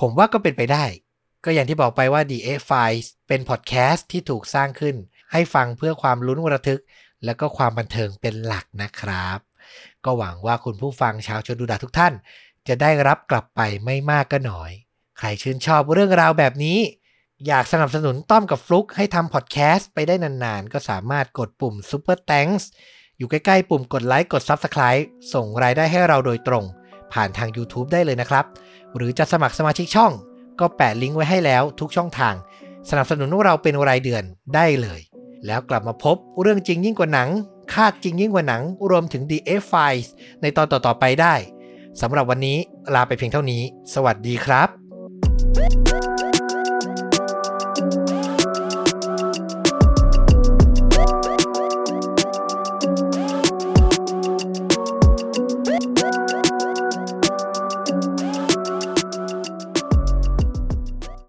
[0.00, 0.84] ผมว่าก็เป็นไปได้
[1.44, 4.96] ก็อย่างที่บอกไปว่า The A Files เป็นพอดแคสต์ที่ถูกสร้างขึ้น
[5.32, 6.80] ให้ฟังเพื่อความลุ้นระทึก
[7.24, 9.38] และก็ความบันเทิงเป็นหลักนะครับ
[10.04, 12.12] ก็หวังว่าคุณผู้ฟังชาวชนดูดาทุกท่าน
[12.68, 14.70] จะได้รับกลับไปไม่มากก็น้อย
[15.18, 16.78] ใครชื่นชอบเรื่องราวแบบนี้
[17.44, 22.64] อยากสนับสนุนต้อมกับฟลุกให้ทำพอดแคสต์ไปได้นานๆ ก็สามารถกดปุ่ม Super Thanks
[23.18, 25.02] อยู่ใกล้ๆ ปุ่มกดไลค์กด Subscribe
[25.34, 26.64] ส่งรายได้ให้เราโดยตรง
[27.12, 28.44] ผ่านทาง YouTube ได้เลยนะครับ
[28.96, 30.12] หรือจะสมัครสมาชิกช่อง
[30.60, 32.34] ก็แปะลิงก์ไว้ให้แล้วทุกช่องทาง
[32.90, 34.22] สนับสนุนพวกเราเป็นรายเดือน
[34.54, 35.00] ได้เลย
[35.46, 37.28] แล้วกลับมาพบเรื่องจริงยิ่งกว่าหนัง
[37.74, 40.08] คาดจริงยิ่งกว่าหนัง รวมถึง The F Files
[40.42, 41.34] ในตอนต่อๆไปได้
[42.00, 42.58] สำหรับวันนี้
[42.94, 43.62] ลาไปเพียงเท่านี้
[43.94, 46.15] สวัสดีครับ